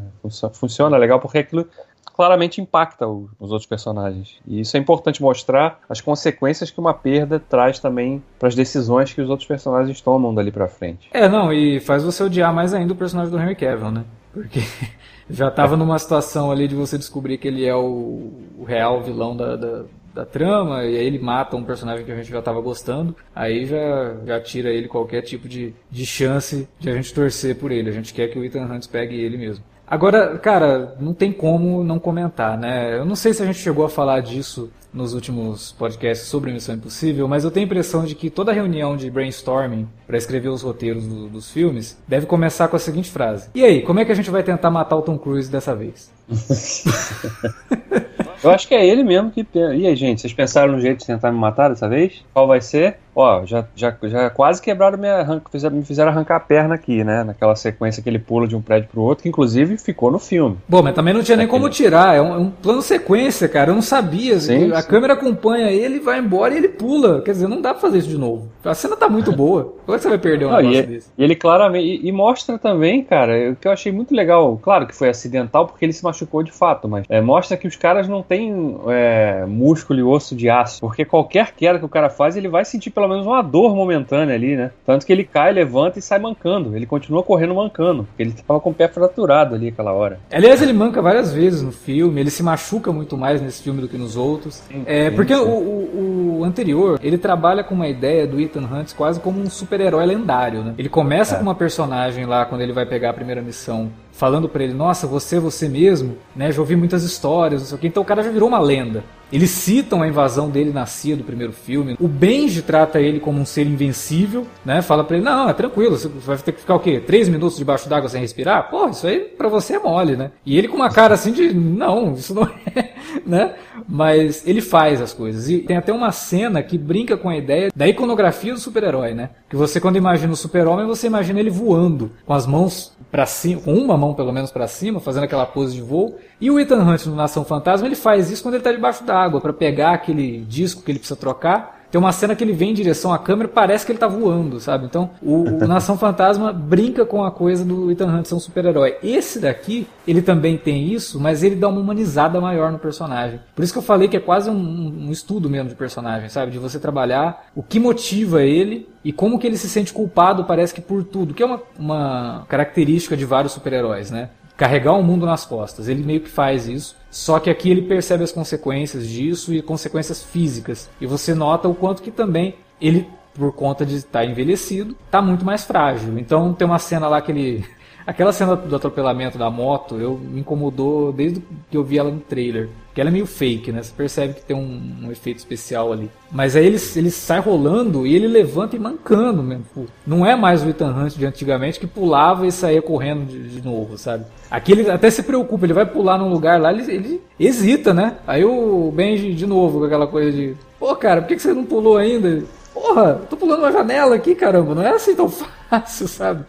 [0.53, 1.67] Funciona legal porque aquilo
[2.15, 4.37] claramente impacta o, os outros personagens.
[4.47, 9.13] E isso é importante mostrar as consequências que uma perda traz também para as decisões
[9.13, 11.09] que os outros personagens tomam dali para frente.
[11.13, 14.05] É, não, e faz você odiar mais ainda o personagem do Henry Cavill, né?
[14.33, 14.61] Porque
[15.29, 19.37] já estava numa situação ali de você descobrir que ele é o, o real vilão
[19.37, 22.61] da, da, da, trama, e aí ele mata um personagem que a gente já estava
[22.61, 27.57] gostando, aí já, já tira ele qualquer tipo de, de chance de a gente torcer
[27.57, 27.91] por ele.
[27.91, 29.65] A gente quer que o Ethan Hunt pegue ele mesmo.
[29.87, 32.97] Agora, cara, não tem como não comentar, né?
[32.97, 36.75] Eu não sei se a gente chegou a falar disso nos últimos podcasts sobre Missão
[36.75, 40.63] Impossível, mas eu tenho a impressão de que toda reunião de brainstorming para escrever os
[40.63, 44.13] roteiros do, dos filmes deve começar com a seguinte frase: E aí, como é que
[44.13, 46.11] a gente vai tentar matar o Tom Cruise dessa vez?
[48.43, 49.47] eu acho que é ele mesmo que.
[49.55, 52.25] E aí, gente, vocês pensaram no jeito de tentar me matar dessa vez?
[52.33, 52.99] Qual vai ser?
[53.15, 55.43] Ó, já, já, já quase quebraram minha.
[55.71, 57.25] Me fizeram arrancar a perna aqui, né?
[57.25, 60.57] Naquela sequência que ele pula de um prédio pro outro, que inclusive ficou no filme.
[60.69, 61.61] Bom, mas também não tinha nem Aquele...
[61.61, 62.17] como tirar.
[62.17, 63.71] É um, é um, plano sequência, cara.
[63.71, 64.39] Eu não sabia.
[64.41, 64.89] Sim, a sim.
[64.89, 67.21] câmera acompanha ele, vai embora e ele pula.
[67.23, 68.49] Quer dizer, não dá pra fazer isso de novo.
[68.65, 69.75] A cena tá muito boa.
[69.85, 71.11] Como é que você vai perder um não, negócio e, desse?
[71.19, 71.85] E ele claramente.
[71.85, 74.59] E, e, mostra também, cara, o que eu achei muito legal.
[74.63, 77.77] Claro que foi acidental porque ele se machucou de fato, mas é, mostra que os
[77.77, 80.81] caras não têm é, músculo e osso de aço.
[80.81, 84.35] Porque qualquer queda que o cara faz, ele vai sentir pelo menos uma dor momentânea
[84.35, 84.71] ali, né?
[84.87, 86.77] Tanto que ele cai, levanta e sai mancando.
[86.77, 88.05] Ele continua correndo mancando.
[88.05, 90.21] Porque ele tava com o pé fraturado ali aquela hora.
[90.31, 92.21] Aliás, ele manca várias vezes no filme.
[92.21, 94.55] Ele se machuca muito mais nesse filme do que nos outros.
[94.55, 95.41] Sim, é, sim, porque sim.
[95.41, 99.51] O, o, o, anterior, ele trabalha com uma ideia do Ethan Hunt quase como um
[99.51, 100.75] super-herói lendário, né?
[100.79, 101.39] Ele começa é.
[101.39, 103.91] com uma personagem lá, quando ele vai pegar a primeira missão,
[104.23, 106.53] falando para ele, nossa, você é você mesmo, né?
[106.53, 107.89] Já ouvi muitas histórias, não sei o que.
[107.89, 109.03] Então o cara já virou uma lenda.
[109.33, 111.97] Eles citam a invasão dele na CIA do primeiro filme.
[111.99, 114.83] O Benji trata ele como um ser invencível, né?
[114.83, 117.01] Fala pra ele, não, é tranquilo, você vai ter que ficar o quê?
[117.01, 118.69] Três minutos debaixo d'água sem respirar?
[118.71, 120.31] Pô, isso aí pra você é mole, né?
[120.45, 122.91] E ele com uma cara assim de, não, isso não é,
[123.27, 123.55] né?
[123.89, 125.49] Mas ele faz as coisas.
[125.49, 129.31] E tem até uma cena que brinca com a ideia da iconografia do super-herói, né?
[129.49, 133.63] Que você, quando imagina o super-homem, você imagina ele voando, com as mãos para cima,
[133.63, 136.19] com uma mão pelo menos para cima, fazendo aquela pose de voo.
[136.41, 139.41] E o Ethan Hunt no Nação Fantasma, ele faz isso quando ele está debaixo d'água,
[139.41, 142.75] para pegar aquele disco que ele precisa trocar tem uma cena que ele vem em
[142.75, 144.87] direção à câmera e parece que ele tá voando, sabe?
[144.87, 148.97] Então, o, o Nação Fantasma brinca com a coisa do Ethan Hunt ser um super-herói.
[149.03, 153.41] Esse daqui, ele também tem isso, mas ele dá uma humanizada maior no personagem.
[153.55, 156.51] Por isso que eu falei que é quase um, um estudo mesmo de personagem, sabe?
[156.51, 160.73] De você trabalhar o que motiva ele e como que ele se sente culpado, parece
[160.73, 164.31] que por tudo, que é uma, uma característica de vários super-heróis, né?
[164.63, 165.89] Carregar o mundo nas costas.
[165.89, 170.23] Ele meio que faz isso, só que aqui ele percebe as consequências disso e consequências
[170.23, 170.89] físicas.
[171.01, 175.45] E você nota o quanto que também ele, por conta de estar envelhecido, está muito
[175.45, 176.17] mais frágil.
[176.17, 177.65] Então tem uma cena lá que ele
[178.07, 182.21] Aquela cena do atropelamento da moto, eu me incomodou desde que eu vi ela no
[182.21, 182.69] trailer.
[182.95, 183.83] Que ela é meio fake, né?
[183.83, 186.11] Você percebe que tem um, um efeito especial ali.
[186.31, 189.65] Mas aí ele, ele sai rolando e ele levanta e mancando mesmo.
[190.07, 193.65] Não é mais o Ethan Hunt de antigamente que pulava e saía correndo de, de
[193.65, 194.27] novo, sabe?
[194.51, 198.17] Aqui ele até se preocupa, ele vai pular num lugar lá, ele, ele hesita, né?
[198.27, 200.55] Aí o Benji de novo com aquela coisa de...
[200.79, 202.43] Pô, cara, por que, que você não pulou ainda?
[202.75, 204.75] Porra, tô pulando uma janela aqui, caramba.
[204.75, 205.29] Não é assim tão
[205.71, 206.45] fácil, sabe?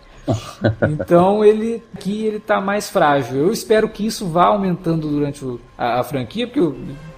[0.90, 3.38] Então ele aqui ele tá mais frágil.
[3.38, 6.74] Eu espero que isso vá aumentando durante o, a, a, franquia, porque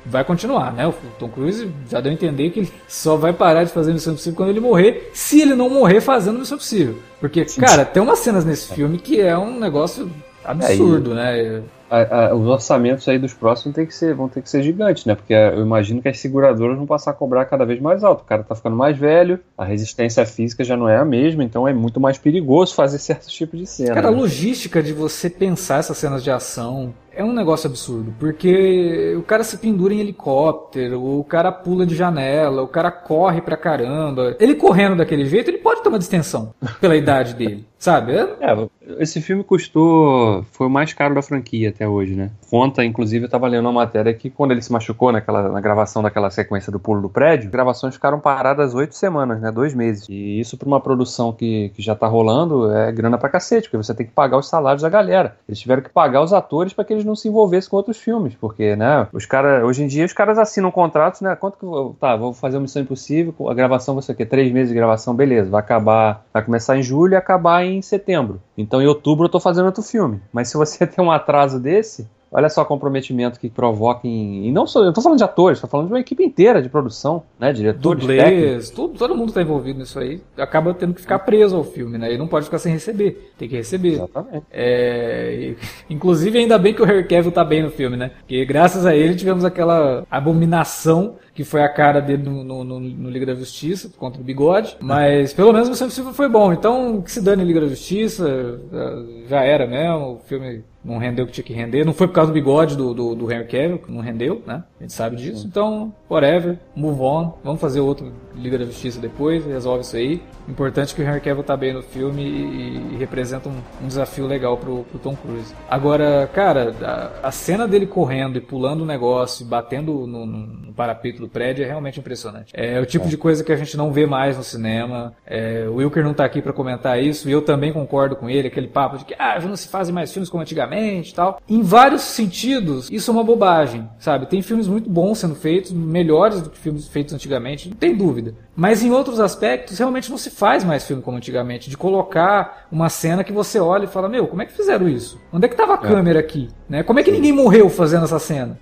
[0.05, 0.87] vai continuar, né?
[0.87, 4.13] O Tom Cruise já deu a entender que ele só vai parar de fazer Missão
[4.13, 6.97] Impossível quando ele morrer, se ele não morrer fazendo Missão Impossível.
[7.19, 10.11] Porque, cara, tem umas cenas nesse filme que é um negócio
[10.43, 11.63] absurdo, é, e, né?
[11.89, 15.05] A, a, os orçamentos aí dos próximos tem que ser, vão ter que ser gigantes,
[15.05, 15.15] né?
[15.15, 18.21] Porque eu imagino que as seguradoras vão passar a cobrar cada vez mais alto.
[18.21, 21.67] O cara tá ficando mais velho, a resistência física já não é a mesma, então
[21.67, 23.93] é muito mais perigoso fazer certos tipos de cena.
[23.93, 24.17] Cara, né?
[24.17, 29.21] a logística de você pensar essas cenas de ação é um negócio absurdo, porque o
[29.21, 34.35] cara se pendura em helicóptero, o cara pula de janela, o cara corre pra caramba.
[34.37, 38.13] Ele correndo daquele jeito, ele pode uma distensão pela idade dele, sabe?
[38.13, 38.67] É,
[38.99, 40.43] esse filme custou.
[40.51, 42.31] Foi o mais caro da franquia até hoje, né?
[42.55, 46.01] Conta, inclusive, eu tava lendo uma matéria que quando ele se machucou naquela, na gravação
[46.01, 49.51] daquela sequência do pulo do prédio, gravações ficaram paradas oito semanas, né?
[49.51, 50.07] Dois meses.
[50.07, 53.75] E isso pra uma produção que, que já tá rolando é grana pra cacete, porque
[53.83, 55.35] você tem que pagar os salários da galera.
[55.49, 58.35] Eles tiveram que pagar os atores para que eles não se envolvessem com outros filmes,
[58.35, 59.05] porque, né?
[59.11, 61.35] Os caras, hoje em dia, os caras assinam contratos, né?
[61.35, 61.65] Quanto que.
[61.65, 64.25] eu- Tá, vou fazer uma Missão Impossível, a gravação vai ser o quê?
[64.25, 65.49] Três meses de gravação, beleza.
[65.49, 66.23] Vai acabar.
[66.33, 68.41] Vai começar em julho e acabar em setembro.
[68.57, 70.21] Então em outubro eu tô fazendo outro filme.
[70.31, 72.07] Mas se você tem um atraso desse.
[72.31, 74.47] Olha só o comprometimento que provoca em.
[74.47, 74.83] E não só.
[74.83, 77.53] Eu tô falando de atores, tô falando de uma equipe inteira de produção, né?
[77.53, 78.01] Diretores.
[78.01, 80.19] Dublês, tudo, todo mundo tá envolvido nisso aí.
[80.37, 82.09] Acaba tendo que ficar preso ao filme, né?
[82.09, 83.31] Ele não pode ficar sem receber.
[83.37, 83.93] Tem que receber.
[83.93, 84.45] Exatamente.
[84.51, 85.57] É, e-
[85.93, 88.11] inclusive, ainda bem que o Harry Cavill tá bem no filme, né?
[88.19, 92.79] Porque graças a ele tivemos aquela abominação que foi a cara dele no, no, no-
[92.79, 94.77] no Liga da Justiça, contra o bigode.
[94.79, 96.51] Mas pelo menos o Missão Impossível foi bom.
[96.53, 100.13] Então, que se dane Liga da Justiça, já- já era mesmo.
[100.13, 101.83] O filme não rendeu o que tinha que render.
[101.83, 104.63] Não foi por causa do bigode do, do, do Henry Cavill, que não rendeu, né?
[104.79, 105.47] A gente sabe disso.
[105.47, 107.33] Então, whatever, move on.
[107.43, 110.21] Vamos fazer outro Liga da Justiça depois, resolve isso aí.
[110.47, 114.27] Importante que o Henry Cavill tá bem no filme e, e representa um, um desafio
[114.27, 115.53] legal pro, pro Tom Cruise.
[115.69, 120.73] Agora, cara, a, a cena dele correndo e pulando o negócio, e batendo no, no,
[120.73, 122.51] parapeito do prédio é realmente impressionante.
[122.53, 125.13] É o tipo de coisa que a gente não vê mais no cinema.
[125.25, 128.49] É, o Wilker não tá aqui para comentar isso e eu também concordo com ele,
[128.49, 131.39] aquele papo de que ah, já não se fazem mais filmes como antigamente e tal.
[131.47, 134.25] Em vários sentidos, isso é uma bobagem, sabe?
[134.25, 138.35] Tem filmes muito bons sendo feitos, melhores do que filmes feitos antigamente, não tem dúvida.
[138.55, 142.89] Mas em outros aspectos, realmente não se faz mais filme como antigamente, de colocar uma
[142.89, 145.19] cena que você olha e fala, meu, como é que fizeram isso?
[145.31, 146.49] Onde é que tava a câmera aqui?
[146.67, 146.81] Né?
[146.81, 148.57] Como é que ninguém morreu fazendo essa cena?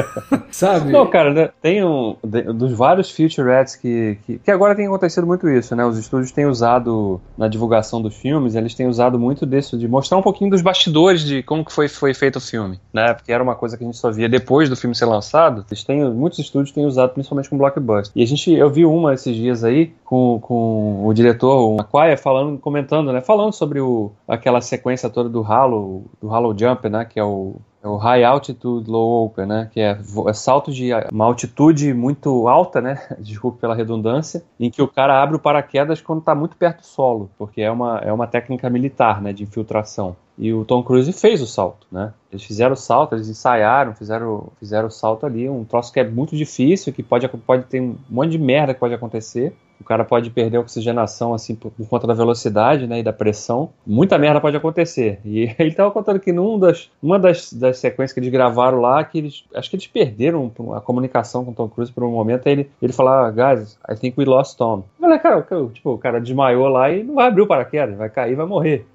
[0.50, 0.92] sabe?
[0.92, 2.16] Não, cara, né, tem um.
[2.22, 4.38] dos vários featurettes que, que.
[4.38, 5.84] que agora tem acontecido muito isso, né?
[5.84, 10.18] Os estúdios têm usado, na divulgação dos filmes, eles têm usado muito disso, de mostrar
[10.18, 13.14] um pouquinho dos bastidores de como que foi, foi feito o filme, né?
[13.14, 15.64] Porque era uma coisa que a gente só via depois do filme ser lançado.
[15.70, 18.12] Eles têm, muitos estúdios têm usado, principalmente com blockbuster.
[18.14, 22.16] E a gente, eu vi uma esses dias aí com, com o diretor, o McQuire,
[22.16, 23.20] falando, comentando, né?
[23.20, 27.04] Falando sobre o, aquela sequência toda do Halo, do Halo Jump, né?
[27.04, 27.56] Que é o
[27.88, 29.70] o High Altitude Low Open, né?
[29.72, 33.00] Que é, é salto de uma altitude muito alta, né?
[33.18, 36.86] Desculpe pela redundância, em que o cara abre o paraquedas quando está muito perto do
[36.86, 39.32] solo, porque é uma, é uma técnica militar, né?
[39.32, 40.16] De infiltração.
[40.36, 42.12] E o Tom Cruise fez o salto, né?
[42.30, 46.08] Eles fizeram o salto, eles ensaiaram, fizeram, fizeram o salto ali, um troço que é
[46.08, 49.56] muito difícil, que pode, pode ter um monte de merda que pode acontecer.
[49.80, 53.70] O cara pode perder oxigenação assim por, por conta da velocidade né, e da pressão.
[53.86, 55.20] Muita merda pode acontecer.
[55.24, 59.02] E ele estava contando que num das, uma das, das sequências que eles gravaram lá,
[59.04, 62.46] que eles acho que eles perderam a comunicação com Tom Cruise por um momento.
[62.46, 64.84] Aí ele, ele falou: ah, guys, I think we lost Tom.
[65.00, 68.34] Falei, cara, tipo, o cara desmaiou lá e não vai abrir o paraquedas, vai cair,
[68.34, 68.86] vai morrer.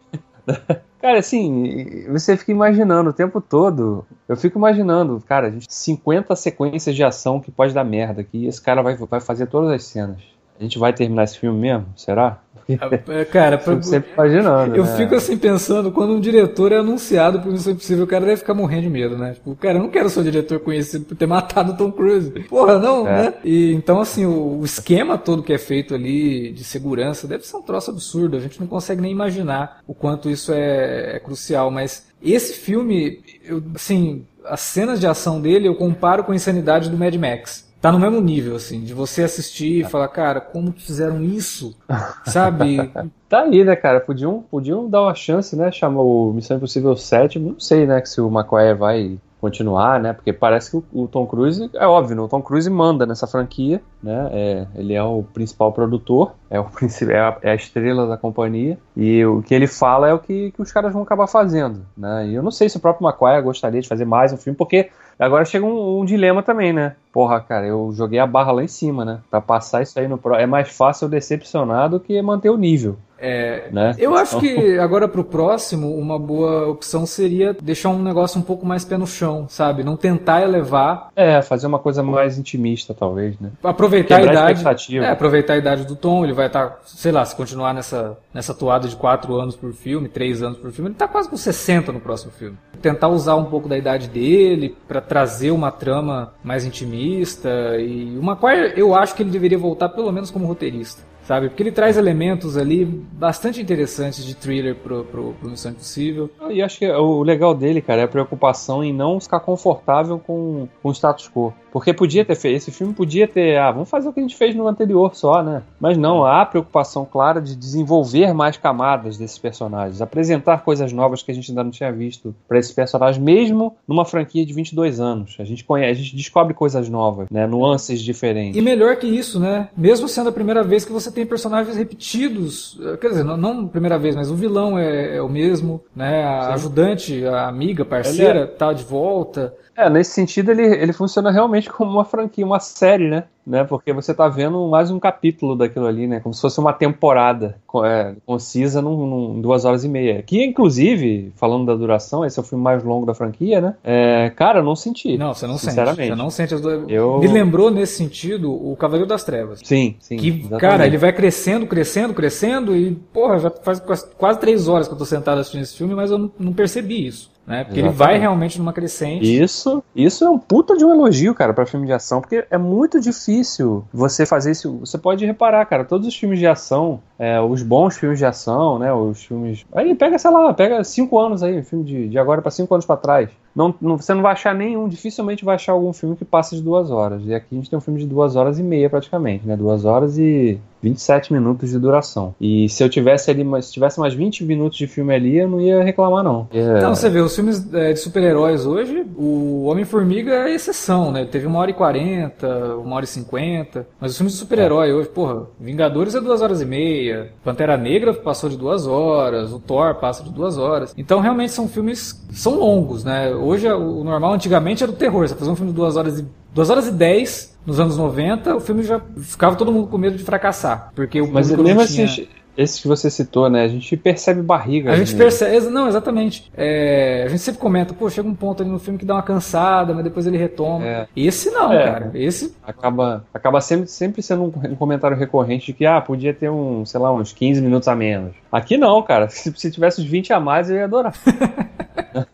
[1.03, 4.05] Cara, assim, você fica imaginando o tempo todo.
[4.25, 8.45] Eu fico imaginando, cara, a gente 50 sequências de ação que pode dar merda aqui.
[8.45, 10.21] Esse cara vai, vai fazer todas as cenas.
[10.59, 11.85] A gente vai terminar esse filme mesmo?
[11.95, 12.39] Será?
[12.69, 14.75] É, Cara, pra- Fico sempre imaginando.
[14.75, 14.95] eu né?
[14.95, 18.53] fico assim pensando, quando um diretor é anunciado por Missão Impossível, o cara deve ficar
[18.53, 19.33] morrendo de medo, né?
[19.33, 22.29] Tipo, cara, eu não quero ser um diretor conhecido por ter matado Tom Cruise.
[22.49, 23.11] Porra, não, É.
[23.23, 23.33] né?
[23.43, 27.57] E então, assim, o, o esquema todo que é feito ali de segurança deve ser
[27.57, 28.37] um troço absurdo.
[28.37, 31.69] A gente não consegue nem imaginar o quanto isso é, é crucial.
[31.69, 36.89] Mas esse filme, eu, assim, as cenas de ação dele eu comparo com a insanidade
[36.89, 37.72] do Mad Max.
[37.83, 41.77] Tá no mesmo nível, assim, de você assistir e falar, cara, como que fizeram isso?
[42.23, 42.89] Sabe?
[43.27, 43.99] Tá aí, né, cara?
[43.99, 45.69] Podiam, podiam dar uma chance, né?
[45.69, 47.39] Chamar o Missão Impossível 7.
[47.39, 50.13] Não sei, né, que se o McQuarrie vai continuar, né?
[50.13, 53.27] Porque parece que o, o Tom Cruise, é óbvio, né, o Tom Cruise manda nessa
[53.27, 54.29] franquia, né?
[54.31, 56.65] É, ele é o principal produtor, é, o,
[57.11, 60.51] é, a, é a estrela da companhia, e o que ele fala é o que,
[60.51, 62.27] que os caras vão acabar fazendo, né?
[62.29, 64.89] E eu não sei se o próprio McQuarrie gostaria de fazer mais um filme, porque
[65.19, 66.95] agora chega um, um dilema também, né?
[67.11, 69.19] Porra, cara, eu joguei a barra lá em cima, né?
[69.29, 70.33] Pra passar isso aí no pro...
[70.35, 72.97] É mais fácil eu decepcionar do que manter o nível.
[73.25, 73.95] É, né?
[73.99, 78.65] Eu acho que agora pro próximo, uma boa opção seria deixar um negócio um pouco
[78.65, 79.81] mais pé no chão, sabe?
[79.83, 83.51] Não tentar elevar, É, fazer uma coisa mais intimista, talvez, né?
[83.63, 84.57] aproveitar a Quebrar a idade.
[84.59, 85.05] expectativa.
[85.05, 88.53] É, aproveitar a idade do Tom, ele vai estar, sei lá, se continuar nessa, nessa
[88.53, 91.93] toada de 4 anos por filme, 3 anos por filme, ele tá quase com 60
[91.93, 92.57] no próximo filme.
[92.83, 98.35] Tentar usar um pouco da idade dele para trazer uma trama mais intimista e uma
[98.35, 101.49] qual eu acho que ele deveria voltar pelo menos como roteirista sabe?
[101.49, 106.29] Porque ele traz elementos ali bastante interessantes de thriller pro, pro, pro Missão Impossível.
[106.49, 110.67] E acho que o legal dele, cara, é a preocupação em não ficar confortável com,
[110.81, 111.53] com o status quo.
[111.73, 114.35] Porque podia ter feito, esse filme podia ter, ah, vamos fazer o que a gente
[114.35, 115.63] fez no anterior só, né?
[115.79, 121.31] Mas não, há preocupação clara de desenvolver mais camadas desses personagens, apresentar coisas novas que
[121.31, 125.35] a gente ainda não tinha visto para esses personagens, mesmo numa franquia de 22 anos.
[125.39, 127.47] A gente conhece, a gente descobre coisas novas, né?
[127.47, 128.55] Nuances diferentes.
[128.55, 129.67] E melhor que isso, né?
[129.75, 133.97] Mesmo sendo a primeira vez que você tem personagens repetidos, quer dizer, não, não primeira
[133.97, 136.23] vez, mas o vilão é, é o mesmo, né?
[136.23, 136.53] A Sim.
[136.53, 138.45] ajudante, a amiga, parceira, é...
[138.45, 139.53] tá de volta.
[139.75, 143.23] É, nesse sentido ele, ele funciona realmente como uma franquia, uma série, né?
[143.45, 143.63] né?
[143.63, 146.19] Porque você tá vendo mais um capítulo daquilo ali, né?
[146.19, 150.21] Como se fosse uma temporada é, concisa num, num, duas horas e meia.
[150.23, 153.75] Que, inclusive, falando da duração, esse é o filme mais longo da franquia, né?
[153.83, 155.17] É, cara, eu não senti.
[155.17, 155.97] Não, você não sinceramente.
[155.97, 156.09] sente.
[156.09, 156.85] Você não sente as duas...
[156.87, 157.19] eu...
[157.19, 159.59] Me lembrou, nesse sentido, o Cavaleiro das Trevas.
[159.63, 160.17] Sim, sim.
[160.17, 160.61] Que, exatamente.
[160.61, 163.81] cara, ele vai crescendo, crescendo, crescendo e, porra, já faz
[164.17, 167.07] quase três horas que eu tô sentado assistindo esse filme, mas eu não, não percebi
[167.07, 167.63] isso né?
[167.63, 167.79] Porque Exatamente.
[167.79, 169.41] ele vai realmente numa crescente.
[169.41, 172.57] Isso, isso é um puta de um elogio, cara, para filme de ação, porque é
[172.57, 174.77] muito difícil você fazer isso.
[174.79, 178.79] Você pode reparar, cara, todos os filmes de ação, é, os bons filmes de ação,
[178.79, 178.93] né?
[178.93, 179.65] Os filmes.
[179.73, 182.85] Aí pega, sei lá, pega cinco anos aí, filme de, de agora para cinco anos
[182.85, 183.29] para trás.
[183.55, 186.61] Não, não, você não vai achar nenhum, dificilmente vai achar algum filme que passe de
[186.61, 187.21] duas horas.
[187.25, 189.55] E aqui a gente tem um filme de duas horas e meia praticamente, né?
[189.55, 192.35] Duas horas e 27 minutos de duração.
[192.39, 195.61] E se eu tivesse ali, se tivesse mais 20 minutos de filme ali, eu não
[195.61, 196.47] ia reclamar, não.
[196.51, 196.77] É...
[196.77, 201.25] Então, você vê, os filmes é, de super-heróis hoje, o Homem-Formiga é exceção, né?
[201.25, 203.87] Teve uma hora e 40, uma hora e 50.
[203.99, 208.13] Mas os filmes de super-herói hoje, porra, Vingadores é duas horas e meia, Pantera Negra
[208.13, 210.93] passou de duas horas, o Thor passa de duas horas.
[210.97, 213.33] Então, realmente são filmes são longos, né?
[213.33, 215.27] Hoje o normal antigamente era o terror.
[215.27, 218.55] Você fazer um filme de 2 horas e 2 horas e 10 nos anos 90,
[218.55, 222.05] o filme já ficava todo mundo com medo de fracassar, porque o Mas mesmo tinha...
[222.05, 222.27] assim,
[222.57, 223.63] esse que você citou, né?
[223.63, 224.91] A gente percebe barriga.
[224.91, 226.51] A gente percebe, não, exatamente.
[226.55, 229.23] É, a gente sempre comenta, pô, chega um ponto ali no filme que dá uma
[229.23, 230.85] cansada, mas depois ele retoma.
[230.85, 231.07] É.
[231.15, 231.83] Esse não, é.
[231.83, 232.11] cara.
[232.13, 236.85] Esse acaba, acaba sempre, sempre sendo um comentário recorrente de que ah, podia ter um,
[236.85, 238.33] sei lá, uns 15 minutos a menos.
[238.51, 239.29] Aqui não, cara.
[239.33, 241.13] Se, se tivesse uns 20 a mais, eu ia adorar.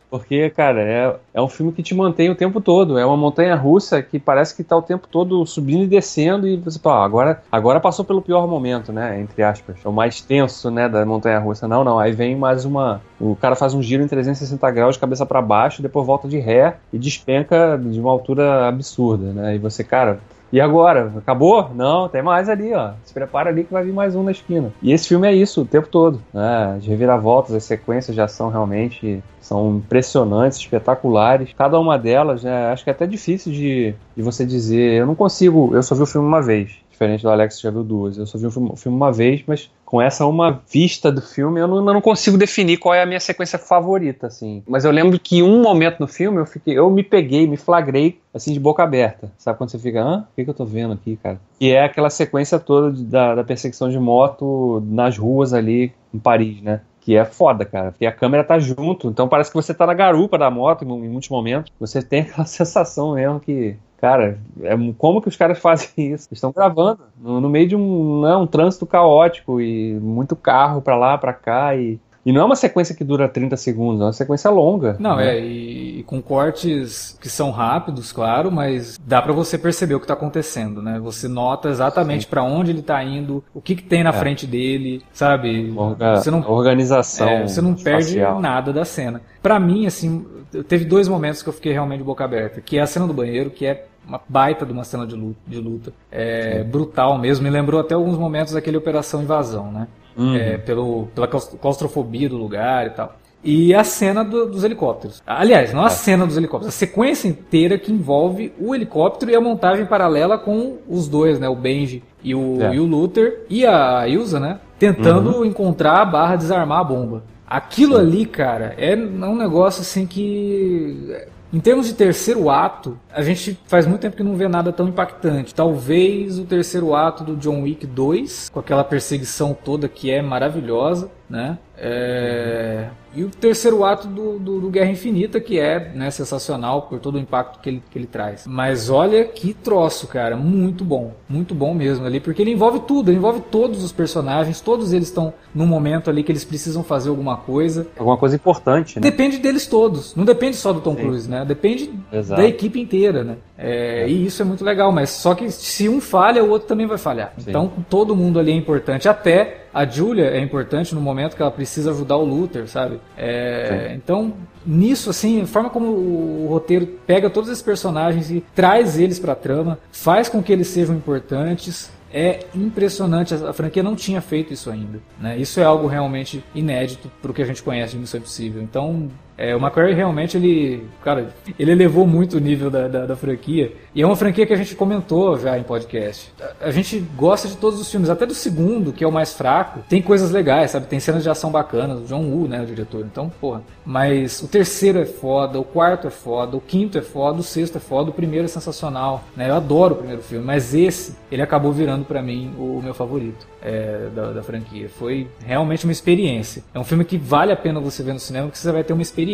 [0.10, 2.98] Porque, cara, é, é um filme que te mantém o tempo todo.
[2.98, 6.58] É uma montanha russa que parece que tá o tempo todo subindo e descendo e
[6.58, 9.22] você fala, ah, agora, agora passou pelo pior momento, né?
[9.22, 9.78] Entre aspas.
[9.84, 11.68] É o mais tenso, né, da montanha russa.
[11.68, 12.00] Não, não.
[12.00, 13.02] Aí vem mais uma.
[13.20, 16.40] O cara faz um giro em 360 graus, de cabeça para baixo, depois volta de
[16.40, 19.56] ré e despenca de uma altura absurda, né?
[19.56, 20.20] E você, cara,
[20.52, 21.12] e agora?
[21.18, 21.70] Acabou?
[21.74, 22.92] Não, tem mais ali, ó.
[23.04, 24.72] Se prepara ali que vai vir mais um na esquina.
[24.82, 26.22] E esse filme é isso o tempo todo.
[26.34, 26.76] Né?
[26.78, 31.54] As reviravoltas, as sequências de ação realmente são impressionantes, espetaculares.
[31.58, 32.72] Cada uma delas, né?
[32.72, 35.00] Acho que é até difícil de, de você dizer.
[35.00, 35.72] Eu não consigo.
[35.74, 36.72] Eu só vi o filme uma vez.
[36.92, 38.18] Diferente do Alex que já viu duas.
[38.18, 41.68] Eu só vi o filme uma vez, mas com essa uma vista do filme, eu
[41.68, 44.62] não, eu não, consigo definir qual é a minha sequência favorita, assim.
[44.68, 48.20] Mas eu lembro que um momento no filme eu fiquei, eu me peguei, me flagrei,
[48.32, 49.32] assim, de boca aberta.
[49.36, 50.28] Sabe quando você fica, hã?
[50.32, 51.42] O que, que eu tô vendo aqui, cara?
[51.60, 56.20] E é aquela sequência toda de, da, da perseguição de moto nas ruas ali em
[56.20, 56.82] Paris, né?
[57.02, 57.92] que é foda, cara.
[57.92, 61.10] Porque a câmera tá junto, então parece que você tá na garupa da moto em
[61.10, 61.74] muitos momentos.
[61.80, 66.30] Você tem aquela sensação mesmo que Cara, é, como que os caras fazem isso?
[66.32, 70.96] Estão gravando no, no meio de um, né, um trânsito caótico e muito carro para
[70.96, 74.14] lá, para cá e e não é uma sequência que dura 30 segundos, é uma
[74.14, 74.96] sequência longa.
[75.00, 75.38] Não, né?
[75.38, 80.00] é, e, e, com cortes que são rápidos, claro, mas dá para você perceber o
[80.00, 81.00] que tá acontecendo, né?
[81.00, 84.14] Você nota exatamente para onde ele tá indo, o que, que tem na é.
[84.14, 85.74] frente dele, sabe?
[85.76, 87.30] Orga você não, organização.
[87.30, 89.22] É, você não perde nada da cena.
[89.42, 90.26] Para mim, assim,
[90.68, 93.50] teve dois momentos que eu fiquei realmente boca aberta, que é a cena do banheiro,
[93.50, 95.94] que é uma baita de uma cena de luta, de luta.
[96.12, 99.88] É brutal mesmo, me lembrou até alguns momentos daquele Operação Invasão, né?
[100.18, 100.36] Uhum.
[100.36, 103.16] É, pelo, pela claustrofobia do lugar e tal.
[103.42, 105.24] E a cena do, dos helicópteros.
[105.26, 105.92] Aliás, não a é.
[105.92, 110.78] cena dos helicópteros, a sequência inteira que envolve o helicóptero e a montagem paralela com
[110.90, 111.48] os dois, né?
[111.48, 112.76] O Benji e o, é.
[112.76, 114.60] e o Luther e a Ilsa, né?
[114.78, 115.46] Tentando uhum.
[115.46, 117.24] encontrar a barra desarmar a bomba.
[117.48, 118.02] Aquilo Sim.
[118.02, 121.16] ali, cara, é um negócio assim que
[121.52, 124.88] em termos de terceiro ato, a gente faz muito tempo que não vê nada tão
[124.88, 125.54] impactante.
[125.54, 131.10] Talvez o terceiro ato do John Wick 2, com aquela perseguição toda que é maravilhosa,
[131.30, 131.58] né?
[131.82, 132.88] É...
[133.16, 137.16] E o terceiro ato do, do, do Guerra Infinita, que é né, sensacional por todo
[137.16, 138.46] o impacto que ele, que ele traz.
[138.46, 143.10] Mas olha que troço, cara, muito bom, muito bom mesmo ali, porque ele envolve tudo,
[143.10, 147.10] ele envolve todos os personagens, todos eles estão num momento ali que eles precisam fazer
[147.10, 147.88] alguma coisa.
[147.98, 149.02] Alguma coisa importante, né?
[149.02, 151.02] Depende deles todos, não depende só do Tom Sim.
[151.02, 151.44] Cruise, né?
[151.44, 152.42] Depende Exato.
[152.42, 153.38] da equipe inteira, né?
[153.58, 154.10] É, é.
[154.10, 156.98] E isso é muito legal, mas só que se um falha, o outro também vai
[156.98, 157.34] falhar.
[157.38, 157.50] Sim.
[157.50, 161.52] Então todo mundo ali é importante, até a Julia é importante no momento que ela
[161.52, 163.00] precisa ajudar o Luther, sabe?
[163.18, 164.34] É, então
[164.66, 169.36] nisso, assim, a forma como o roteiro pega todos esses personagens e traz eles pra
[169.36, 173.34] trama, faz com que eles sejam importantes, é impressionante.
[173.34, 175.00] A franquia não tinha feito isso ainda.
[175.20, 175.38] Né?
[175.38, 178.62] Isso é algo realmente inédito para o que a gente conhece de Missão Impossível.
[178.62, 179.10] Então,
[179.42, 183.72] é, o McQuarrie realmente, ele, cara, ele elevou muito o nível da, da, da, franquia.
[183.96, 186.34] E é uma franquia que a gente comentou já em podcast.
[186.42, 189.34] A, a, gente gosta de todos os filmes, até do segundo, que é o mais
[189.34, 189.80] fraco.
[189.88, 190.88] Tem coisas legais, sabe?
[190.88, 192.00] Tem cenas de ação bacanas.
[192.00, 193.06] O John Woo, né, o diretor.
[193.06, 193.62] Então, porra.
[193.86, 197.78] Mas o terceiro é foda, o quarto é foda, o quinto é foda, o sexto
[197.78, 199.24] é foda, o primeiro é sensacional.
[199.38, 199.50] Né?
[199.50, 203.48] Eu adoro o primeiro filme, mas esse, ele acabou virando para mim o meu favorito
[203.62, 204.90] é, da, da franquia.
[204.90, 206.62] Foi realmente uma experiência.
[206.74, 208.92] É um filme que vale a pena você ver no cinema, porque você vai ter
[208.92, 209.29] uma experiência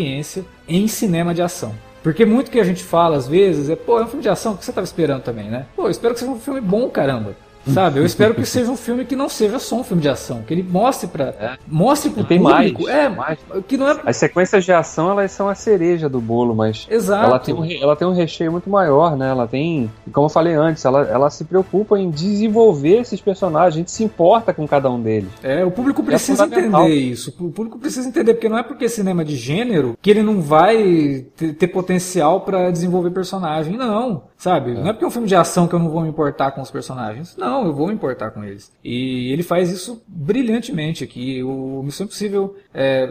[0.67, 1.73] em cinema de ação.
[2.03, 4.53] Porque muito que a gente fala às vezes é, pô, é um filme de ação,
[4.53, 5.65] o que você estava esperando também, né?
[5.75, 7.35] Pô, eu espero que seja um filme bom, caramba.
[7.67, 7.99] Sabe?
[7.99, 10.53] Eu espero que seja um filme que não seja só um filme de ação, que
[10.53, 11.57] ele mostre para é.
[11.67, 13.39] mostre pro tem público, mais, é, mais.
[13.67, 17.25] que não é As sequências de ação, elas são a cereja do bolo, mas Exato.
[17.25, 19.29] ela tem um, ela tem um recheio muito maior, né?
[19.29, 23.77] Ela tem, como eu falei antes, ela, ela se preocupa em desenvolver esses personagens, a
[23.77, 25.29] gente se importa com cada um deles.
[25.41, 27.33] É, o público é precisa é entender isso.
[27.39, 30.41] O público precisa entender porque não é porque é cinema de gênero que ele não
[30.41, 34.23] vai ter, ter potencial para desenvolver personagem, não.
[34.45, 34.73] Sabe?
[34.73, 34.73] É.
[34.75, 36.61] Não é porque é um filme de ação que eu não vou me importar com
[36.61, 37.35] os personagens.
[37.35, 38.71] Não, eu vou me importar com eles.
[38.83, 41.41] E ele faz isso brilhantemente aqui.
[41.41, 43.09] O Missão Impossível, é,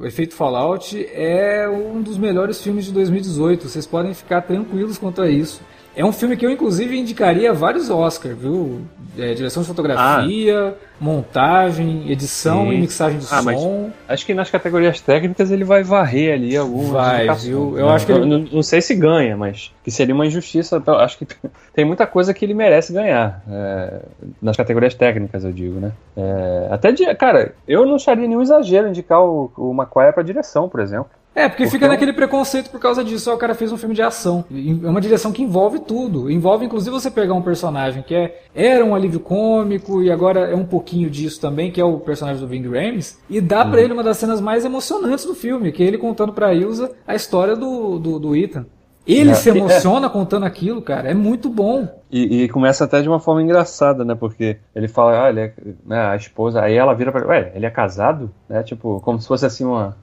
[0.00, 3.68] o Efeito Fallout, é um dos melhores filmes de 2018.
[3.68, 5.62] Vocês podem ficar tranquilos quanto a isso.
[5.94, 8.80] É um filme que eu, inclusive, indicaria vários Oscars, viu?
[9.18, 10.86] É, direção de fotografia, ah.
[10.98, 12.72] montagem, edição Sim.
[12.72, 13.90] e mixagem de ah, som.
[14.08, 16.92] Acho que nas categorias técnicas ele vai varrer ali algumas.
[16.92, 17.78] Vai, viu?
[17.78, 18.24] Eu acho que ele...
[18.24, 20.82] não, não, sei se ganha, mas que seria uma injustiça.
[20.98, 21.26] Acho que
[21.74, 23.42] tem muita coisa que ele merece ganhar.
[23.50, 24.00] É,
[24.40, 25.92] nas categorias técnicas, eu digo, né?
[26.16, 30.70] É, até, de, cara, eu não acharia nenhum exagero indicar o, o Maguire para direção,
[30.70, 31.10] por exemplo.
[31.34, 33.24] É, porque, porque fica naquele preconceito por causa disso.
[33.24, 34.44] Só o cara fez um filme de ação.
[34.50, 36.30] É uma direção que envolve tudo.
[36.30, 40.54] Envolve, inclusive, você pegar um personagem que é, era um alívio cômico e agora é
[40.54, 43.70] um pouquinho disso também, que é o personagem do Ving Rhames, e dá uhum.
[43.70, 46.92] para ele uma das cenas mais emocionantes do filme, que é ele contando pra Ilsa
[47.06, 48.66] a história do, do, do Ethan.
[49.06, 49.34] Ele é.
[49.34, 50.10] se emociona é.
[50.10, 51.10] contando aquilo, cara.
[51.10, 51.88] É muito bom.
[52.10, 54.14] E, e, começa até de uma forma engraçada, né?
[54.14, 55.52] Porque ele fala, ah, ele é,
[55.84, 58.30] né, a esposa, aí ela vira pra ele, ué, ele é casado?
[58.48, 58.62] Né?
[58.62, 59.96] Tipo, como se fosse assim uma.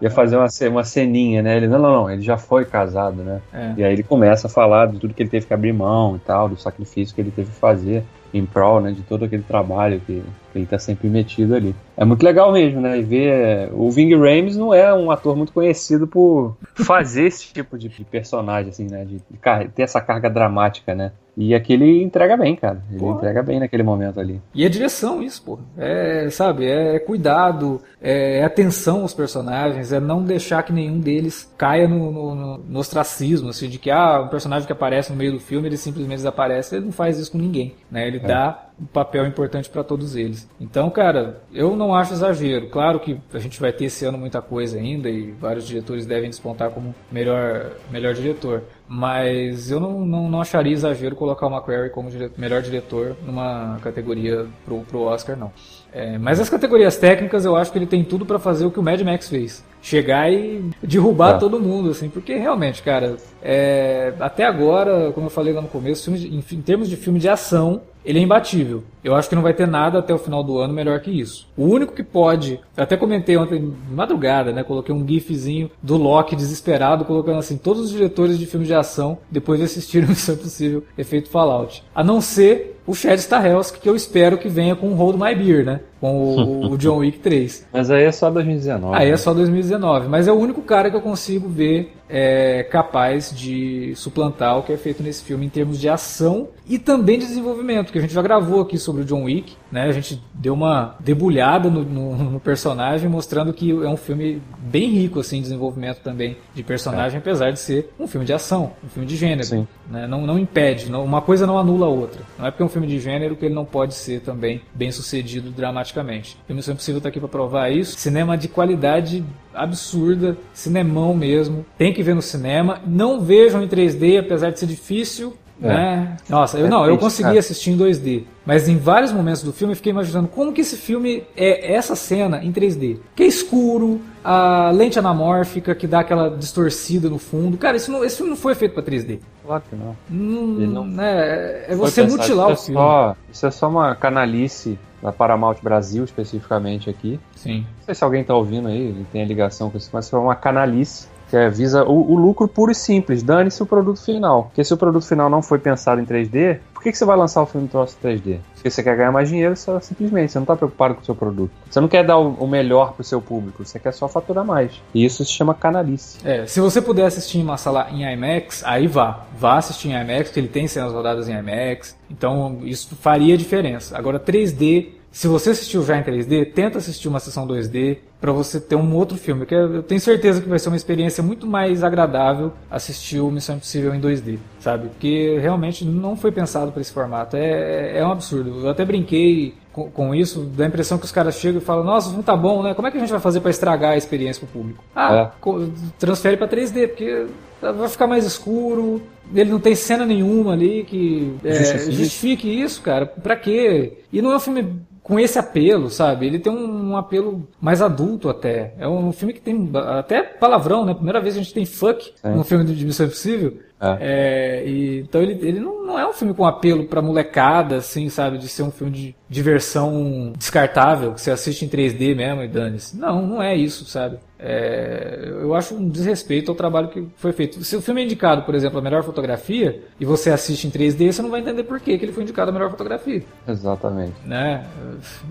[0.00, 1.56] Ia fazer uma, uma ceninha, né?
[1.56, 3.40] Ele, não, não, não, ele já foi casado, né?
[3.52, 3.74] É.
[3.76, 6.18] E aí ele começa a falar de tudo que ele teve que abrir mão e
[6.18, 8.90] tal, do sacrifício que ele teve que fazer em prol, né?
[8.90, 10.22] De todo aquele trabalho que,
[10.58, 11.74] ele tá sempre metido ali.
[11.96, 12.98] É muito legal mesmo, né?
[12.98, 13.70] E ver.
[13.72, 18.70] O Ving Rhames não é um ator muito conhecido por fazer esse tipo de personagem,
[18.70, 19.04] assim, né?
[19.04, 21.12] De, de ter essa carga dramática, né?
[21.36, 22.82] E aqui ele entrega bem, cara.
[22.90, 23.16] Ele Porra.
[23.16, 24.40] entrega bem naquele momento ali.
[24.54, 25.58] E é direção isso, pô.
[25.78, 31.88] É, sabe, é cuidado, é atenção aos personagens, é não deixar que nenhum deles caia
[31.88, 35.40] no, no, no ostracismo, assim, de que ah, um personagem que aparece no meio do
[35.40, 36.76] filme, ele simplesmente desaparece.
[36.76, 38.06] Ele não faz isso com ninguém, né?
[38.06, 38.20] Ele é.
[38.20, 40.48] dá um papel importante para todos eles.
[40.60, 42.68] Então, cara, eu não acho exagero.
[42.68, 46.30] Claro que a gente vai ter esse ano muita coisa ainda e vários diretores devem
[46.30, 48.62] despontar como melhor, melhor diretor.
[48.88, 54.46] Mas eu não, não, não acharia exagero colocar o McQuarrie como melhor diretor numa categoria
[54.64, 55.52] pro, pro Oscar, não.
[55.92, 58.80] É, mas as categorias técnicas eu acho que ele tem tudo para fazer o que
[58.80, 59.62] o Mad Max fez.
[59.82, 61.38] Chegar e derrubar é.
[61.38, 66.10] todo mundo, assim, porque realmente, cara, é, até agora, como eu falei lá no começo,
[66.10, 68.84] em, em termos de filme de ação, ele é imbatível.
[69.02, 71.48] Eu acho que não vai ter nada até o final do ano melhor que isso.
[71.56, 74.62] O único que pode, eu até comentei ontem de madrugada, né?
[74.62, 79.18] Coloquei um gifzinho do Loki desesperado, colocando assim, todos os diretores de filmes de ação,
[79.30, 81.82] depois de assistir o Missão Possível Efeito Fallout.
[81.94, 85.34] A não ser o Chad Stahelski, que eu espero que venha com o Hold My
[85.34, 85.80] Beer, né?
[86.00, 87.68] Com o, o, John Wick 3.
[87.72, 88.96] Mas aí é só 2019.
[88.96, 89.12] Aí é né?
[89.12, 90.08] é só 2019.
[90.08, 94.72] Mas é o único cara que eu consigo ver é, capaz de suplantar o que
[94.72, 98.12] é feito nesse filme em termos de ação e também de desenvolvimento, que a gente
[98.12, 102.14] já gravou aqui sobre o John Wick né, a gente deu uma debulhada no, no,
[102.32, 107.16] no, personagem, mostrando que é um filme bem rico assim, em desenvolvimento também de personagem,
[107.16, 107.18] é.
[107.18, 109.66] apesar de ser um filme de ação, um filme de gênero.
[109.90, 112.22] Né, não, não impede, não, uma coisa não anula a outra.
[112.38, 114.92] Não é porque é um filme de gênero que ele não pode ser também bem
[114.92, 116.36] sucedido dramaticamente.
[116.48, 117.98] O Missão Impossível está aqui para provar isso.
[117.98, 119.24] Cinema de qualidade
[119.54, 121.64] absurda, cinemão mesmo.
[121.76, 122.80] Tem que ver no cinema.
[122.86, 125.36] Não vejam em 3D, apesar de ser difícil.
[125.62, 125.68] É.
[125.68, 126.16] Né?
[126.28, 128.24] Nossa, eu é não, eu consegui assistir em 2D.
[128.44, 131.94] Mas em vários momentos do filme eu fiquei imaginando como que esse filme é essa
[131.94, 132.98] cena em 3D.
[133.14, 137.56] Que é escuro, a lente anamórfica que dá aquela distorcida no fundo.
[137.56, 139.20] Cara, isso não, esse filme não foi feito para 3D.
[139.46, 139.96] Claro que não.
[140.10, 142.80] Não, não né, é você mutilar o é filme.
[142.80, 147.18] Só, isso é só uma canalice da Paramount Brasil, especificamente aqui.
[147.34, 147.66] Sim.
[147.78, 150.18] Não sei se alguém tá ouvindo aí, ele tem a ligação com isso, mas foi
[150.18, 153.22] uma canalice que é, visa o, o, lucro puro e simples.
[153.22, 154.44] Dane-se o produto final.
[154.44, 157.16] Porque se o produto final não foi pensado em 3D, por que, que você vai
[157.16, 158.40] lançar o filme troço 3D?
[158.52, 160.30] Porque você quer ganhar mais dinheiro, só simplesmente.
[160.30, 161.50] Você não está preocupado com o seu produto.
[161.70, 164.72] Você não quer dar o, o melhor pro seu público, você quer só faturar mais.
[164.94, 166.18] E isso se chama canalice.
[166.22, 169.24] É, se você puder assistir em uma sala em IMAX, aí vá.
[169.34, 171.96] Vá assistir em IMAX, porque ele tem cenas rodadas em IMAX.
[172.10, 173.96] Então isso faria diferença.
[173.96, 178.60] Agora 3D se você assistiu já em 3D, tenta assistir uma sessão 2D para você
[178.60, 179.44] ter um outro filme.
[179.44, 183.56] Que eu tenho certeza que vai ser uma experiência muito mais agradável assistir o Missão
[183.56, 184.88] Impossível em 2D, sabe?
[184.90, 187.36] Porque realmente não foi pensado para esse formato.
[187.36, 188.60] É, é um absurdo.
[188.60, 191.82] Eu até brinquei com, com, isso, dá a impressão que os caras chegam e falam:
[191.82, 192.74] Nossa, não tá bom, né?
[192.74, 194.84] Como é que a gente vai fazer para estragar a experiência pro público?
[194.94, 195.50] Ah, é.
[195.98, 197.26] transfere para 3D, porque
[197.60, 199.02] vai ficar mais escuro.
[199.34, 201.92] Ele não tem cena nenhuma ali que é, justifique.
[201.92, 203.04] justifique isso, cara.
[203.04, 203.98] Pra quê?
[204.12, 204.62] E não é um filme
[205.02, 206.26] com esse apelo, sabe?
[206.26, 208.74] Ele tem um, um, apelo mais adulto até.
[208.78, 210.94] É um filme que tem até palavrão, né?
[210.94, 212.28] Primeira vez a gente tem fuck Sim.
[212.28, 213.58] num filme de Missão Impossível.
[213.82, 213.98] É.
[214.00, 218.08] É, e, então ele, ele não, não, é um filme com apelo pra molecada, assim,
[218.08, 218.38] sabe?
[218.38, 222.96] De ser um filme de diversão descartável, que você assiste em 3D mesmo e dane-se.
[222.96, 224.18] Não, não é isso, sabe?
[224.38, 227.62] É, eu acho um desrespeito ao trabalho que foi feito.
[227.64, 231.12] Se o filme é indicado, por exemplo, a melhor fotografia, e você assiste em 3D,
[231.12, 233.22] você não vai entender por que, ele foi indicado a melhor fotografia.
[233.48, 234.14] Exatamente.
[234.24, 234.64] Né?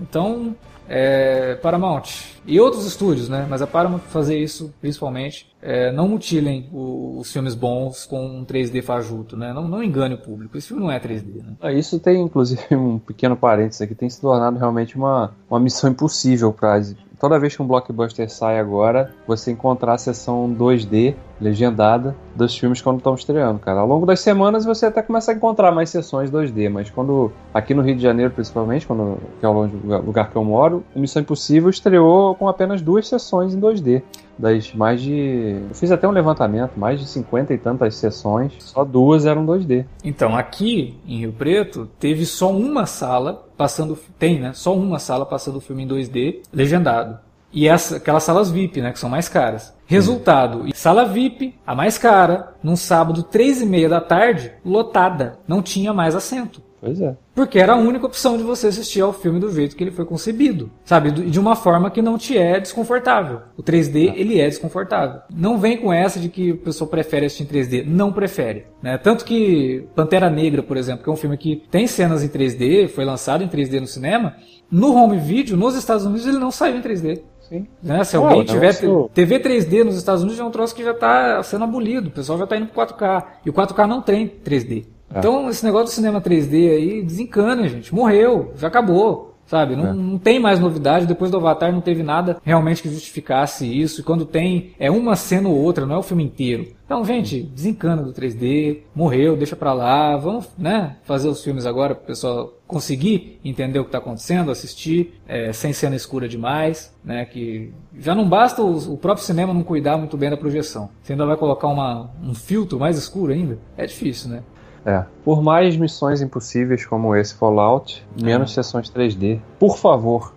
[0.00, 0.54] Então,
[0.88, 2.02] é, Paramount
[2.46, 3.46] e outros estúdios, né?
[3.48, 8.44] Mas a Paramount fazer isso principalmente, é, não mutilem o, os filmes bons com um
[8.44, 9.52] 3D fajuto, né?
[9.52, 10.58] Não, não engane o público.
[10.58, 11.54] Esse filme não é 3D, né?
[11.60, 15.88] Ah, isso tem inclusive um pequeno parênteses aqui, tem se tornado realmente uma, uma missão
[15.88, 16.82] impossível para
[17.22, 22.82] toda vez que um blockbuster sai agora, você encontrar a sessão 2D legendada dos filmes
[22.82, 23.78] quando estão estreando, cara.
[23.78, 27.74] Ao longo das semanas você até começa a encontrar mais sessões 2D, mas quando aqui
[27.74, 29.62] no Rio de Janeiro, principalmente, quando que é o
[30.04, 34.02] lugar que eu moro, Missão Impossível estreou com apenas duas sessões em 2D
[34.38, 35.58] das mais de.
[35.68, 39.84] Eu fiz até um levantamento, mais de 50 e tantas sessões, só duas eram 2D.
[40.04, 43.98] Então, aqui em Rio Preto, teve só uma sala passando.
[44.18, 44.52] Tem, né?
[44.54, 47.18] Só uma sala passando o filme em 2D, legendado.
[47.52, 48.92] E essa, aquelas salas VIP, né?
[48.92, 49.74] Que são mais caras.
[49.86, 55.38] Resultado, sala VIP, a mais cara, num sábado, três e meia da tarde, lotada.
[55.46, 56.62] Não tinha mais assento.
[56.82, 57.16] Pois é.
[57.32, 60.04] Porque era a única opção de você assistir ao filme do jeito que ele foi
[60.04, 61.12] concebido, sabe?
[61.12, 63.42] De uma forma que não te é desconfortável.
[63.56, 64.20] O 3D, é.
[64.20, 65.20] ele é desconfortável.
[65.32, 67.86] Não vem com essa de que o pessoal prefere assistir em 3D.
[67.86, 68.66] Não prefere.
[68.82, 68.98] Né?
[68.98, 72.88] Tanto que Pantera Negra, por exemplo, que é um filme que tem cenas em 3D,
[72.88, 74.34] foi lançado em 3D no cinema,
[74.68, 77.22] no home video, nos Estados Unidos, ele não saiu em 3D.
[77.48, 77.68] Sim.
[77.80, 78.02] Né?
[78.02, 78.74] Se alguém tiver
[79.14, 82.08] TV 3D nos Estados Unidos, é um troço que já está sendo abolido.
[82.08, 83.24] O pessoal já está indo para 4K.
[83.46, 84.86] E o 4K não tem 3D.
[85.14, 85.18] É.
[85.18, 87.94] Então, esse negócio do cinema 3D aí desencana, gente.
[87.94, 89.32] Morreu, já acabou.
[89.52, 89.76] Sabe?
[89.76, 89.92] Não, é.
[89.92, 91.04] não tem mais novidade.
[91.04, 94.00] Depois do Avatar não teve nada realmente que justificasse isso.
[94.00, 96.68] E quando tem, é uma cena ou outra, não é o filme inteiro.
[96.86, 100.16] Então, gente, desencana do 3D, morreu, deixa pra lá.
[100.16, 104.50] Vamos né, fazer os filmes agora para o pessoal conseguir entender o que está acontecendo,
[104.50, 106.90] assistir é, sem cena escura demais.
[107.04, 110.88] Né, que já não basta o, o, próprio cinema não cuidar muito bem da projeção.
[111.02, 113.58] Você ainda vai colocar uma, um filtro mais escuro ainda?
[113.76, 114.42] É difícil, né?
[114.84, 115.04] É.
[115.24, 118.54] Por mais missões impossíveis como esse Fallout, menos é.
[118.54, 119.40] sessões 3D.
[119.58, 120.34] Por favor.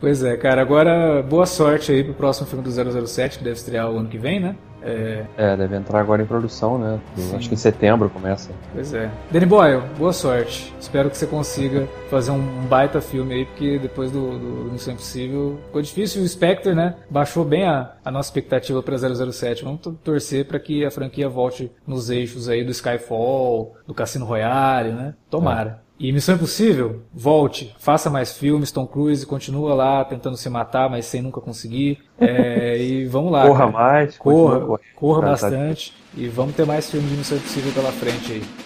[0.00, 0.62] Pois é, cara.
[0.62, 4.16] Agora, boa sorte aí pro próximo filme do 007, que deve estrear o ano que
[4.16, 4.56] vem, né?
[4.86, 5.24] É...
[5.36, 7.00] é, deve entrar agora em produção, né?
[7.16, 7.36] Sim.
[7.36, 8.50] Acho que em setembro começa.
[8.72, 9.10] Pois é.
[9.30, 10.72] Danny Boyle, boa sorte.
[10.80, 15.58] Espero que você consiga fazer um baita filme aí, porque depois do, do Missão Impossível
[15.66, 16.22] ficou difícil.
[16.22, 16.94] O Spectre, né?
[17.10, 19.64] Baixou bem a, a nossa expectativa para 007.
[19.64, 24.92] Vamos torcer para que a franquia volte nos eixos aí do Skyfall, do Cassino Royale,
[24.92, 25.14] né?
[25.28, 25.80] Tomara.
[25.82, 25.85] É.
[25.98, 31.06] E Missão Impossível, volte, faça mais filmes, Tom Cruise continua lá tentando se matar, mas
[31.06, 31.98] sem nunca conseguir.
[32.18, 33.46] É, e vamos lá.
[33.46, 33.72] Corra cara.
[33.72, 35.94] mais, corra, corra bastante.
[36.14, 38.65] E vamos ter mais filmes de Missão Impossível pela frente aí.